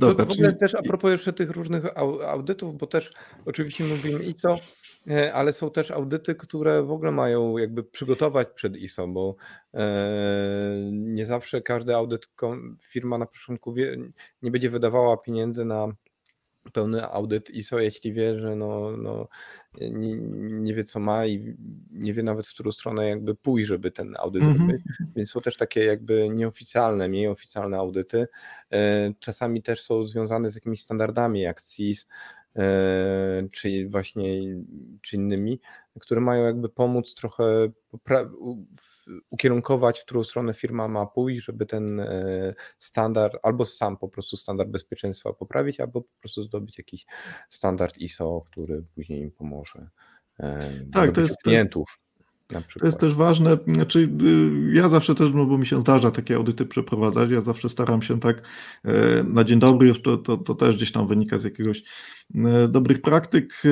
To 0.00 0.14
w 0.14 0.30
ogóle 0.30 0.52
też 0.52 0.74
a 0.74 0.82
propos 0.82 1.10
jeszcze 1.10 1.32
tych 1.32 1.50
różnych 1.50 1.98
audytów, 2.26 2.78
bo 2.78 2.86
też 2.86 3.12
oczywiście 3.44 3.84
mówimy 3.84 4.24
ISO, 4.24 4.58
e, 5.10 5.34
ale 5.34 5.52
są 5.52 5.70
też 5.70 5.90
audyty, 5.90 6.34
które 6.34 6.82
w 6.82 6.90
ogóle 6.90 7.12
mają 7.12 7.58
jakby 7.58 7.84
przygotować 7.84 8.48
przed 8.54 8.76
ISO, 8.76 9.08
bo 9.08 9.36
e, 9.74 10.90
nie 10.92 11.26
zawsze 11.26 11.62
każdy 11.62 11.96
audyt 11.96 12.28
firma 12.80 13.18
na 13.18 13.26
początku 13.26 13.74
nie 14.42 14.50
będzie 14.50 14.70
wydawała 14.70 15.16
pieniędzy 15.16 15.64
na 15.64 15.88
pełny 16.70 17.06
audyt 17.06 17.50
ISO, 17.50 17.78
jeśli 17.78 18.12
wie, 18.12 18.38
że 18.38 18.56
no, 18.56 18.96
no 18.96 19.28
nie, 19.80 20.16
nie, 20.40 20.74
wie 20.74 20.84
co 20.84 21.00
ma 21.00 21.26
i 21.26 21.56
nie 21.90 22.14
wie 22.14 22.22
nawet 22.22 22.46
w 22.46 22.54
którą 22.54 22.72
stronę 22.72 23.08
jakby 23.08 23.34
pójść, 23.34 23.68
żeby 23.68 23.90
ten 23.90 24.14
audyt 24.18 24.42
mm 24.42 24.54
-hmm. 24.54 24.58
zrobić. 24.58 24.82
Więc 25.16 25.30
są 25.30 25.40
też 25.40 25.56
takie 25.56 25.84
jakby 25.84 26.28
nieoficjalne, 26.28 27.08
mniej 27.08 27.28
oficjalne 27.28 27.76
audyty. 27.78 28.26
E, 28.72 29.12
czasami 29.20 29.62
też 29.62 29.82
są 29.82 30.06
związane 30.06 30.50
z 30.50 30.54
jakimiś 30.54 30.82
standardami 30.82 31.40
jak 31.40 31.62
CIS, 31.62 32.06
e, 32.56 33.48
czy 33.52 33.88
właśnie 33.88 34.40
czy 35.02 35.16
innymi, 35.16 35.60
które 36.00 36.20
mają 36.20 36.44
jakby 36.44 36.68
pomóc 36.68 37.14
trochę 37.14 37.68
ukierunkować, 39.30 40.00
w 40.00 40.04
którą 40.04 40.24
stronę 40.24 40.54
firma 40.54 40.88
ma 40.88 41.06
pójść, 41.06 41.44
żeby 41.44 41.66
ten 41.66 42.00
e, 42.00 42.54
standard, 42.78 43.36
albo 43.42 43.64
sam 43.64 43.96
po 43.96 44.08
prostu 44.08 44.36
standard 44.36 44.70
bezpieczeństwa 44.70 45.32
poprawić, 45.32 45.80
albo 45.80 46.00
po 46.00 46.20
prostu 46.20 46.42
zdobyć 46.42 46.78
jakiś 46.78 47.06
standard 47.50 47.98
ISO, 47.98 48.44
który 48.50 48.84
później 48.94 49.20
im 49.20 49.30
pomoże. 49.30 49.88
E, 50.40 50.70
tak, 50.92 51.12
to 51.12 51.20
jest, 51.20 51.42
klientów. 51.42 51.98
To 52.78 52.86
jest 52.86 53.00
też 53.00 53.14
ważne, 53.14 53.58
znaczy 53.66 54.08
y, 54.22 54.74
ja 54.74 54.88
zawsze 54.88 55.14
też, 55.14 55.32
no 55.34 55.46
bo 55.46 55.58
mi 55.58 55.66
się 55.66 55.80
zdarza 55.80 56.10
takie 56.10 56.36
audyty 56.36 56.66
przeprowadzać, 56.66 57.30
ja 57.30 57.40
zawsze 57.40 57.68
staram 57.68 58.02
się 58.02 58.20
tak 58.20 58.42
e, 58.84 59.22
na 59.22 59.44
dzień 59.44 59.58
dobry, 59.58 59.88
już 59.88 60.02
to, 60.02 60.16
to, 60.16 60.36
to 60.36 60.54
też 60.54 60.76
gdzieś 60.76 60.92
tam 60.92 61.06
wynika 61.06 61.38
z 61.38 61.44
jakiegoś 61.44 61.82
dobrych 62.68 63.02
praktyk, 63.02 63.62
e, 63.64 63.68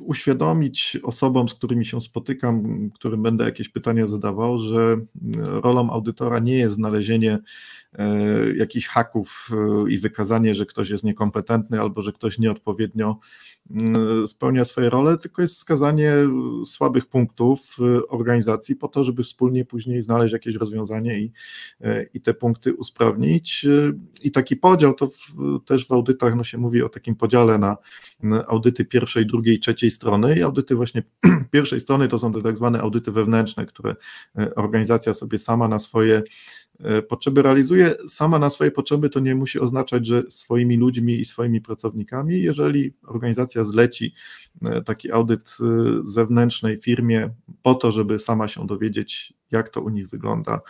uświadomić 0.00 0.98
osobom, 1.02 1.48
z 1.48 1.54
którymi 1.54 1.86
się 1.86 2.00
spotykam, 2.00 2.90
którym 2.94 3.22
będę 3.22 3.44
jakieś 3.44 3.68
pytania 3.68 4.06
zadawał, 4.06 4.58
że 4.58 4.96
rolą 5.36 5.90
audytora 5.90 6.38
nie 6.38 6.54
jest 6.54 6.74
znalezienie 6.74 7.38
jakichś 8.56 8.86
haków 8.86 9.50
i 9.88 9.98
wykazanie, 9.98 10.54
że 10.54 10.66
ktoś 10.66 10.90
jest 10.90 11.04
niekompetentny 11.04 11.80
albo 11.80 12.02
że 12.02 12.12
ktoś 12.12 12.38
nieodpowiednio 12.38 13.18
spełnia 14.26 14.64
swoje 14.64 14.90
role, 14.90 15.18
tylko 15.18 15.42
jest 15.42 15.54
wskazanie 15.54 16.12
słabych 16.64 17.06
punktów 17.06 17.76
organizacji 18.08 18.76
po 18.76 18.88
to, 18.88 19.04
żeby 19.04 19.22
wspólnie 19.22 19.64
później 19.64 20.02
znaleźć 20.02 20.32
jakieś 20.32 20.54
rozwiązanie 20.54 21.18
i, 21.18 21.32
i 22.14 22.20
te 22.20 22.34
punkty 22.34 22.74
usprawnić. 22.74 23.66
I 24.22 24.30
taki 24.30 24.56
podział, 24.56 24.94
to 24.94 25.06
w, 25.06 25.34
też 25.64 25.86
w 25.86 25.92
audytach 25.92 26.36
no 26.36 26.44
się 26.44 26.58
mówi 26.58 26.82
o 26.82 26.88
takim 26.88 27.14
podziale 27.14 27.58
na 27.58 27.75
audyty 28.46 28.84
pierwszej, 28.84 29.26
drugiej, 29.26 29.58
trzeciej 29.58 29.90
strony. 29.90 30.36
I 30.38 30.42
audyty 30.42 30.74
właśnie 30.74 31.02
pierwszej 31.52 31.80
strony 31.80 32.08
to 32.08 32.18
są 32.18 32.32
te 32.32 32.42
tak 32.42 32.56
zwane 32.56 32.80
audyty 32.80 33.12
wewnętrzne, 33.12 33.66
które 33.66 33.96
organizacja 34.56 35.14
sobie 35.14 35.38
sama 35.38 35.68
na 35.68 35.78
swoje 35.78 36.22
E, 36.22 36.65
potrzeby 37.08 37.42
realizuje, 37.42 37.94
sama 38.08 38.38
na 38.38 38.50
swoje 38.50 38.70
potrzeby 38.70 39.10
to 39.10 39.20
nie 39.20 39.34
musi 39.34 39.60
oznaczać, 39.60 40.06
że 40.06 40.22
swoimi 40.28 40.76
ludźmi 40.76 41.20
i 41.20 41.24
swoimi 41.24 41.60
pracownikami, 41.60 42.42
jeżeli 42.42 42.94
organizacja 43.06 43.64
zleci 43.64 44.14
e, 44.62 44.82
taki 44.82 45.12
audyt 45.12 45.56
e, 45.60 45.64
zewnętrznej 46.04 46.76
firmie 46.76 47.30
po 47.62 47.74
to, 47.74 47.92
żeby 47.92 48.18
sama 48.18 48.48
się 48.48 48.66
dowiedzieć, 48.66 49.34
jak 49.50 49.68
to 49.68 49.80
u 49.80 49.88
nich 49.88 50.08
wygląda, 50.08 50.60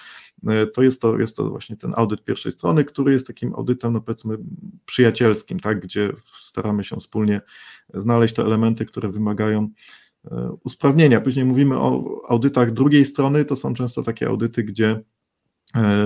to 0.74 0.82
jest 0.82 1.00
to, 1.00 1.18
jest 1.18 1.36
to 1.36 1.50
właśnie 1.50 1.76
ten 1.76 1.92
audyt 1.96 2.24
pierwszej 2.24 2.52
strony, 2.52 2.84
który 2.84 3.12
jest 3.12 3.26
takim 3.26 3.54
audytem, 3.54 3.92
no 3.92 4.00
powiedzmy, 4.00 4.38
przyjacielskim, 4.86 5.60
tak, 5.60 5.80
gdzie 5.80 6.12
staramy 6.42 6.84
się 6.84 6.96
wspólnie 6.96 7.40
znaleźć 7.94 8.34
te 8.34 8.42
elementy, 8.42 8.86
które 8.86 9.08
wymagają 9.08 9.68
usprawnienia. 10.64 11.20
Później 11.20 11.44
mówimy 11.44 11.78
o 11.78 12.20
audytach 12.28 12.72
drugiej 12.72 13.04
strony, 13.04 13.44
to 13.44 13.56
są 13.56 13.74
często 13.74 14.02
takie 14.02 14.28
audyty, 14.28 14.64
gdzie 14.64 15.00
E, 15.00 15.15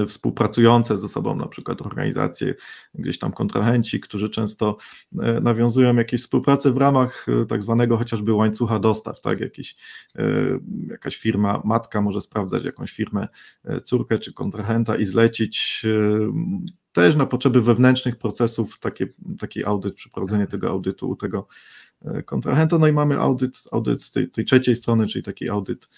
współpracujące 0.07 0.97
ze 0.97 1.09
sobą, 1.09 1.37
na 1.37 1.47
przykład 1.47 1.83
organizacje, 1.83 2.55
gdzieś 2.95 3.19
tam 3.19 3.33
kontrahenci, 3.33 4.01
którzy 4.01 4.29
często 4.29 4.77
e, 5.19 5.41
nawiązują 5.41 5.97
jakieś 5.97 6.21
współpracę 6.21 6.73
w 6.73 6.77
ramach 6.77 7.27
e, 7.29 7.47
tak 7.47 7.63
zwanego 7.63 7.97
chociażby 7.97 8.33
łańcucha 8.33 8.79
dostaw, 8.79 9.21
tak, 9.21 9.41
Jakiś, 9.41 9.77
jakaś 10.89 11.17
firma 11.17 11.63
matka 11.65 12.01
może 12.01 12.21
sprawdzać 12.21 12.65
jakąś 12.65 12.93
firmę 12.93 13.29
córkę 13.85 14.19
czy 14.19 14.33
kontrahenta 14.33 14.97
i 14.97 15.05
zlecić 15.05 15.87
też 16.93 17.17
na 17.17 17.27
potrzeby 17.27 17.61
wewnętrznych 17.63 18.17
procesów 18.17 18.79
takie, 18.79 19.07
taki 19.39 19.65
audyt, 19.65 19.95
przeprowadzenie 19.95 20.47
tego 20.47 20.69
audytu 20.69 21.11
u 21.11 21.17
tego 21.17 21.49
kontrahenta, 22.25 22.79
no 22.79 22.87
i 22.87 22.93
mamy 22.93 23.19
audyt, 23.19 23.59
audyt 23.73 24.11
tej, 24.11 24.31
tej 24.31 24.45
trzeciej 24.45 24.77
strony, 24.77 25.07
czyli 25.07 25.25
taki 25.25 25.51
audyt 25.51 25.89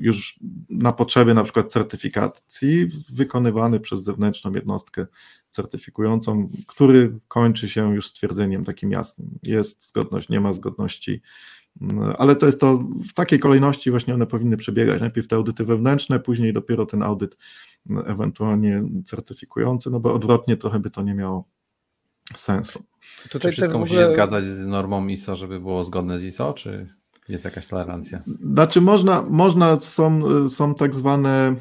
już 0.00 0.40
na 0.70 0.92
potrzeby 0.92 1.34
na 1.34 1.44
przykład 1.44 1.72
certyfikacji 1.72 2.88
wykonywany 3.12 3.80
przez 3.80 4.02
zewnętrzną 4.02 4.52
jednostkę 4.52 5.06
certyfikującą, 5.50 6.48
który 6.66 7.18
kończy 7.28 7.68
się 7.68 7.94
już 7.94 8.08
stwierdzeniem 8.08 8.64
takim 8.64 8.90
jasnym. 8.90 9.38
Jest 9.42 9.88
zgodność, 9.88 10.28
nie 10.28 10.40
ma 10.40 10.52
zgodności, 10.52 11.22
y, 11.82 11.86
ale 12.18 12.36
to 12.36 12.46
jest 12.46 12.60
to 12.60 12.76
w 13.10 13.12
takiej 13.14 13.38
kolejności 13.38 13.90
właśnie 13.90 14.14
one 14.14 14.26
powinny 14.26 14.56
przebiegać. 14.56 15.00
Najpierw 15.00 15.28
te 15.28 15.36
audyty 15.36 15.64
wewnętrzne, 15.64 16.20
później 16.20 16.52
dopiero 16.52 16.86
ten 16.86 17.02
audyt 17.02 17.36
y, 17.90 17.94
ewentualnie 18.06 18.84
certyfikujący, 19.04 19.90
no 19.90 20.00
bo 20.00 20.14
odwrotnie 20.14 20.56
trochę 20.56 20.78
by 20.78 20.90
to 20.90 21.02
nie 21.02 21.14
miało 21.14 21.48
sensu. 22.34 22.84
Tutaj 23.22 23.40
czy 23.40 23.52
wszystko 23.52 23.78
musi 23.78 23.94
się 23.94 24.08
zgadzać 24.08 24.44
z 24.44 24.66
normą 24.66 25.06
ISO, 25.06 25.36
żeby 25.36 25.60
było 25.60 25.84
zgodne 25.84 26.18
z 26.18 26.24
ISO, 26.24 26.52
czy 26.52 26.94
jest 27.28 27.44
jakaś 27.44 27.66
tolerancja. 27.66 28.22
Znaczy 28.52 28.80
można, 28.80 29.22
można 29.22 29.80
są, 29.80 30.22
są 30.48 30.74
tak 30.74 30.94
zwane 30.94 31.56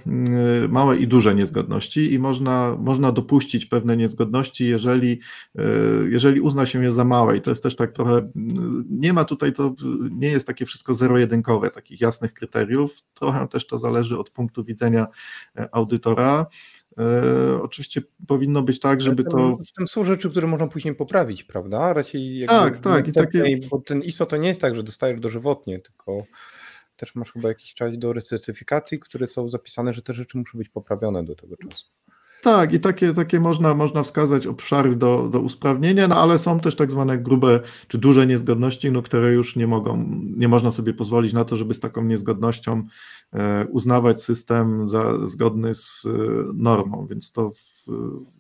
y, 0.66 0.70
małe 0.70 0.98
i 0.98 1.08
duże 1.08 1.36
niezgodności 1.36 2.14
i 2.14 2.20
można, 2.20 2.76
można 2.80 3.12
dopuścić 3.12 3.66
pewne 3.66 3.98
niezgodności, 3.98 4.68
jeżeli, 4.68 5.20
y, 5.60 5.62
jeżeli 6.10 6.42
uzna 6.42 6.66
się 6.66 6.84
je 6.84 6.92
za 6.92 7.06
małe. 7.06 7.38
I 7.38 7.42
to 7.42 7.50
jest 7.50 7.64
też 7.64 7.76
tak 7.76 7.92
trochę, 7.92 8.18
y, 8.18 8.32
nie 8.90 9.14
ma 9.14 9.26
tutaj, 9.26 9.54
to 9.54 9.74
nie 10.12 10.28
jest 10.28 10.48
takie 10.48 10.66
wszystko 10.66 10.94
zero-jedynkowe, 10.94 11.70
takich 11.70 12.02
jasnych 12.02 12.34
kryteriów, 12.34 13.00
trochę 13.14 13.48
też 13.48 13.68
to 13.68 13.78
zależy 13.78 14.20
od 14.20 14.30
punktu 14.30 14.64
widzenia 14.64 15.08
audytora, 15.72 16.46
E, 17.00 17.62
oczywiście 17.62 18.02
powinno 18.28 18.62
być 18.62 18.80
tak, 18.80 19.02
żeby 19.02 19.24
to. 19.24 19.58
W 19.58 19.72
tym 19.72 19.88
są 19.88 20.04
rzeczy, 20.04 20.30
które 20.30 20.48
można 20.48 20.68
później 20.68 20.96
poprawić, 20.96 21.44
prawda? 21.44 21.94
Raczej 21.94 22.46
tak, 22.48 22.78
tak. 22.78 23.08
I 23.08 23.12
takie... 23.12 23.60
Bo 23.72 23.82
ten 23.82 24.02
ISO 24.02 24.26
to 24.26 24.38
nie 24.38 24.48
jest 24.48 24.62
tak, 24.62 24.76
że 24.76 24.84
dostajesz 24.84 25.20
dożywotnie, 25.20 25.80
tylko 25.80 26.24
też 26.98 27.16
masz 27.16 27.32
chyba 27.32 27.50
jakiś 27.50 27.74
czas 27.74 27.98
do 27.98 28.14
recertyfikacji, 28.14 29.00
które 29.00 29.28
są 29.28 29.50
zapisane, 29.50 29.94
że 29.94 30.02
te 30.02 30.14
rzeczy 30.14 30.38
muszą 30.38 30.58
być 30.58 30.70
poprawione 30.70 31.24
do 31.24 31.36
tego 31.36 31.58
czasu. 31.58 31.86
Tak, 32.44 32.74
i 32.74 32.80
takie, 32.80 33.14
takie 33.14 33.40
można, 33.40 33.74
można 33.74 34.04
wskazać 34.04 34.48
obszary 34.48 34.96
do, 34.96 35.30
do 35.30 35.40
usprawnienia, 35.40 36.08
no 36.08 36.16
ale 36.16 36.38
są 36.38 36.60
też 36.60 36.76
tak 36.76 36.92
zwane 36.92 37.18
grube 37.18 37.60
czy 37.88 37.98
duże 37.98 38.28
niezgodności, 38.28 38.92
no, 38.92 39.02
które 39.02 39.34
już 39.34 39.56
nie 39.56 39.68
mogą, 39.68 40.06
nie 40.38 40.48
można 40.48 40.72
sobie 40.72 40.94
pozwolić 40.94 41.34
na 41.34 41.46
to, 41.46 41.58
żeby 41.58 41.74
z 41.74 41.80
taką 41.80 42.04
niezgodnością 42.04 42.84
e, 43.34 43.66
uznawać 43.70 44.24
system 44.24 44.88
za 44.88 45.28
zgodny 45.28 45.76
z 45.76 46.06
e, 46.06 46.10
normą, 46.54 47.06
więc 47.10 47.32
to 47.32 47.52
w, 47.52 47.88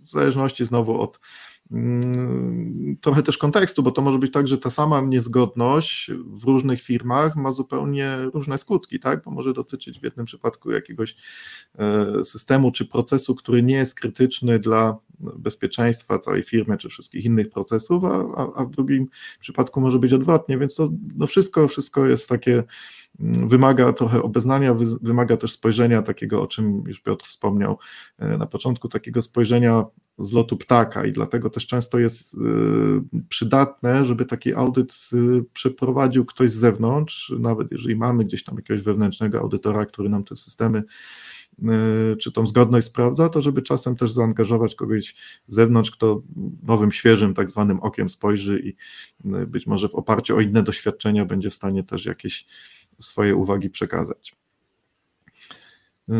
w 0.03 0.09
zależności 0.09 0.65
znowu 0.65 1.01
od 1.01 1.19
trochę 3.01 3.23
też 3.23 3.37
kontekstu, 3.37 3.83
bo 3.83 3.91
to 3.91 4.01
może 4.01 4.19
być 4.19 4.31
tak, 4.31 4.47
że 4.47 4.57
ta 4.57 4.69
sama 4.69 5.01
niezgodność 5.01 6.11
w 6.25 6.43
różnych 6.43 6.81
firmach 6.81 7.35
ma 7.35 7.51
zupełnie 7.51 8.17
różne 8.33 8.57
skutki, 8.57 8.99
tak? 8.99 9.23
Bo 9.23 9.31
może 9.31 9.53
dotyczyć 9.53 9.99
w 9.99 10.03
jednym 10.03 10.25
przypadku 10.25 10.71
jakiegoś 10.71 11.15
e, 11.79 12.23
systemu 12.23 12.71
czy 12.71 12.85
procesu, 12.85 13.35
który 13.35 13.63
nie 13.63 13.75
jest 13.75 13.95
krytyczny 13.95 14.59
dla 14.59 14.97
bezpieczeństwa 15.19 16.19
całej 16.19 16.43
firmy 16.43 16.77
czy 16.77 16.89
wszystkich 16.89 17.25
innych 17.25 17.49
procesów, 17.49 18.03
a, 18.05 18.53
a 18.55 18.65
w 18.65 18.69
drugim 18.69 19.07
przypadku 19.39 19.81
może 19.81 19.99
być 19.99 20.13
odwrotnie, 20.13 20.57
więc 20.57 20.75
to 20.75 20.89
no 21.15 21.27
wszystko, 21.27 21.67
wszystko 21.67 22.05
jest 22.05 22.29
takie 22.29 22.63
wymaga 23.19 23.93
trochę 23.93 24.23
obeznania, 24.23 24.75
wymaga 25.01 25.37
też 25.37 25.51
spojrzenia 25.51 26.01
takiego, 26.01 26.41
o 26.41 26.47
czym 26.47 26.83
już 26.87 27.01
Piotr 27.01 27.25
wspomniał 27.25 27.77
na 28.19 28.45
początku, 28.45 28.89
takiego 28.89 29.21
spojrzenia 29.21 29.85
z 30.17 30.33
lotu 30.33 30.57
ptaka 30.57 31.05
i 31.05 31.13
dlatego 31.13 31.49
też 31.49 31.67
często 31.67 31.99
jest 31.99 32.37
przydatne, 33.29 34.05
żeby 34.05 34.25
taki 34.25 34.53
audyt 34.53 34.95
przeprowadził 35.53 36.25
ktoś 36.25 36.51
z 36.51 36.55
zewnątrz, 36.55 37.33
nawet 37.39 37.71
jeżeli 37.71 37.95
mamy 37.95 38.25
gdzieś 38.25 38.43
tam 38.43 38.55
jakiegoś 38.55 38.83
wewnętrznego 38.83 39.39
audytora, 39.39 39.85
który 39.85 40.09
nam 40.09 40.23
te 40.23 40.35
systemy 40.35 40.83
czy 42.19 42.31
tą 42.31 42.47
zgodność 42.47 42.87
sprawdza, 42.87 43.29
to 43.29 43.41
żeby 43.41 43.61
czasem 43.61 43.95
też 43.95 44.11
zaangażować 44.11 44.75
kogoś 44.75 45.15
z 45.47 45.55
zewnątrz, 45.55 45.91
kto 45.91 46.21
nowym, 46.63 46.91
świeżym, 46.91 47.33
tak 47.33 47.49
zwanym 47.49 47.79
okiem 47.79 48.09
spojrzy 48.09 48.59
i 48.59 48.69
y, 49.35 49.47
być 49.47 49.67
może 49.67 49.89
w 49.89 49.95
oparciu 49.95 50.37
o 50.37 50.41
inne 50.41 50.63
doświadczenia 50.63 51.25
będzie 51.25 51.49
w 51.49 51.53
stanie 51.53 51.83
też 51.83 52.05
jakieś 52.05 52.45
swoje 52.99 53.35
uwagi 53.35 53.69
przekazać. 53.69 54.35
Y, 56.09 56.13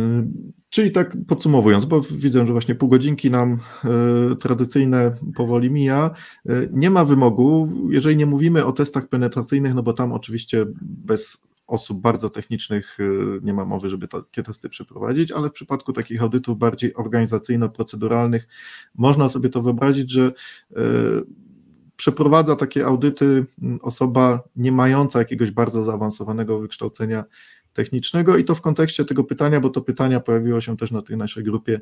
czyli 0.69 0.91
tak 0.91 1.17
podsumowując, 1.27 1.85
bo 1.85 2.01
widzę, 2.01 2.47
że 2.47 2.53
właśnie 2.53 2.75
pół 2.75 2.89
godzinki 2.89 3.31
nam 3.31 3.59
tradycyjne 4.39 5.15
powoli 5.35 5.71
mija. 5.71 6.11
Nie 6.71 6.89
ma 6.89 7.05
wymogu, 7.05 7.69
jeżeli 7.89 8.15
nie 8.15 8.25
mówimy 8.25 8.65
o 8.65 8.71
testach 8.71 9.07
penetracyjnych, 9.07 9.73
no 9.73 9.83
bo 9.83 9.93
tam 9.93 10.11
oczywiście 10.11 10.65
bez 10.81 11.43
osób 11.67 12.01
bardzo 12.01 12.29
technicznych 12.29 12.99
y, 12.99 13.39
nie 13.43 13.53
ma 13.53 13.65
mowy, 13.65 13.89
żeby 13.89 14.07
takie 14.07 14.43
testy 14.43 14.69
przeprowadzić, 14.69 15.31
ale 15.31 15.49
w 15.49 15.53
przypadku 15.53 15.93
takich 15.93 16.21
audytów 16.21 16.57
bardziej 16.57 16.93
organizacyjno-proceduralnych 16.93 18.47
można 18.95 19.29
sobie 19.29 19.49
to 19.49 19.61
wyobrazić, 19.61 20.11
że 20.11 20.31
y, 20.71 20.75
przeprowadza 21.95 22.55
takie 22.55 22.85
audyty 22.85 23.45
osoba 23.81 24.43
nie 24.55 24.71
mająca 24.71 25.19
jakiegoś 25.19 25.51
bardzo 25.51 25.83
zaawansowanego 25.83 26.59
wykształcenia 26.59 27.23
technicznego 27.73 28.37
i 28.37 28.43
to 28.43 28.55
w 28.55 28.61
kontekście 28.61 29.05
tego 29.05 29.23
pytania, 29.23 29.59
bo 29.59 29.69
to 29.69 29.81
pytania 29.81 30.19
pojawiło 30.19 30.61
się 30.61 30.77
też 30.77 30.91
na 30.91 31.01
tej 31.01 31.17
naszej 31.17 31.43
grupie, 31.43 31.81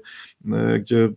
e, 0.51 0.79
gdzie 0.79 1.03
e, 1.03 1.11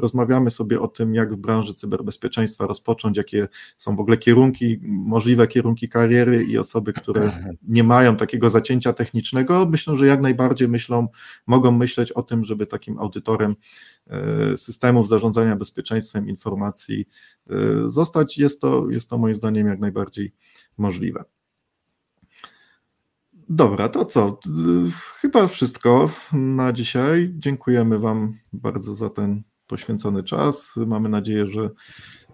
rozmawiamy 0.00 0.50
sobie 0.50 0.80
o 0.80 0.88
tym, 0.88 1.14
jak 1.14 1.34
w 1.34 1.36
branży 1.36 1.74
cyberbezpieczeństwa 1.74 2.66
rozpocząć, 2.66 3.16
jakie 3.16 3.48
są 3.78 3.96
w 3.96 4.00
ogóle 4.00 4.16
kierunki, 4.16 4.80
możliwe 4.82 5.46
kierunki 5.46 5.88
kariery 5.88 6.44
i 6.44 6.58
osoby, 6.58 6.92
które 6.92 7.32
nie 7.68 7.84
mają 7.84 8.16
takiego 8.16 8.50
zacięcia 8.50 8.92
technicznego, 8.92 9.68
myślę, 9.70 9.96
że 9.96 10.06
jak 10.06 10.20
najbardziej 10.20 10.68
myślą, 10.68 11.08
mogą 11.46 11.72
myśleć 11.72 12.12
o 12.12 12.22
tym, 12.22 12.44
żeby 12.44 12.66
takim 12.66 12.98
audytorem 12.98 13.54
e, 14.06 14.56
systemów 14.56 15.08
zarządzania 15.08 15.56
bezpieczeństwem 15.56 16.28
informacji 16.28 17.06
zostać. 17.86 18.38
Jest 18.38 18.60
to, 18.60 18.90
jest 18.90 19.10
to 19.10 19.18
moim 19.18 19.34
zdaniem 19.34 19.66
jak 19.66 19.80
najbardziej 19.80 20.32
możliwe. 20.78 21.24
Dobra, 23.52 23.88
to 23.88 24.04
co? 24.04 24.38
Chyba 25.20 25.46
wszystko 25.46 26.10
na 26.32 26.72
dzisiaj. 26.72 27.32
Dziękujemy 27.34 27.98
Wam 27.98 28.38
bardzo 28.52 28.94
za 28.94 29.10
ten 29.10 29.42
poświęcony 29.66 30.22
czas. 30.22 30.76
Mamy 30.76 31.08
nadzieję, 31.08 31.46
że 31.46 31.70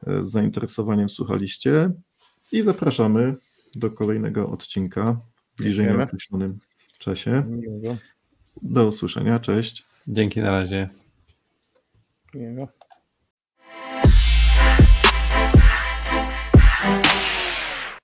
e, 0.06 0.22
z 0.22 0.30
zainteresowaniem 0.30 1.08
słuchaliście 1.08 1.90
i 2.52 2.62
zapraszamy 2.62 3.36
do 3.74 3.90
kolejnego 3.90 4.50
odcinka 4.50 5.20
w 5.54 5.56
bliżej 5.56 6.02
określonym 6.02 6.58
czasie. 6.98 7.58
Do 8.62 8.86
usłyszenia, 8.86 9.38
cześć. 9.38 9.86
Dzięki 10.08 10.40
na 10.40 10.50
razie. 10.50 10.88
Miłego. 12.34 12.85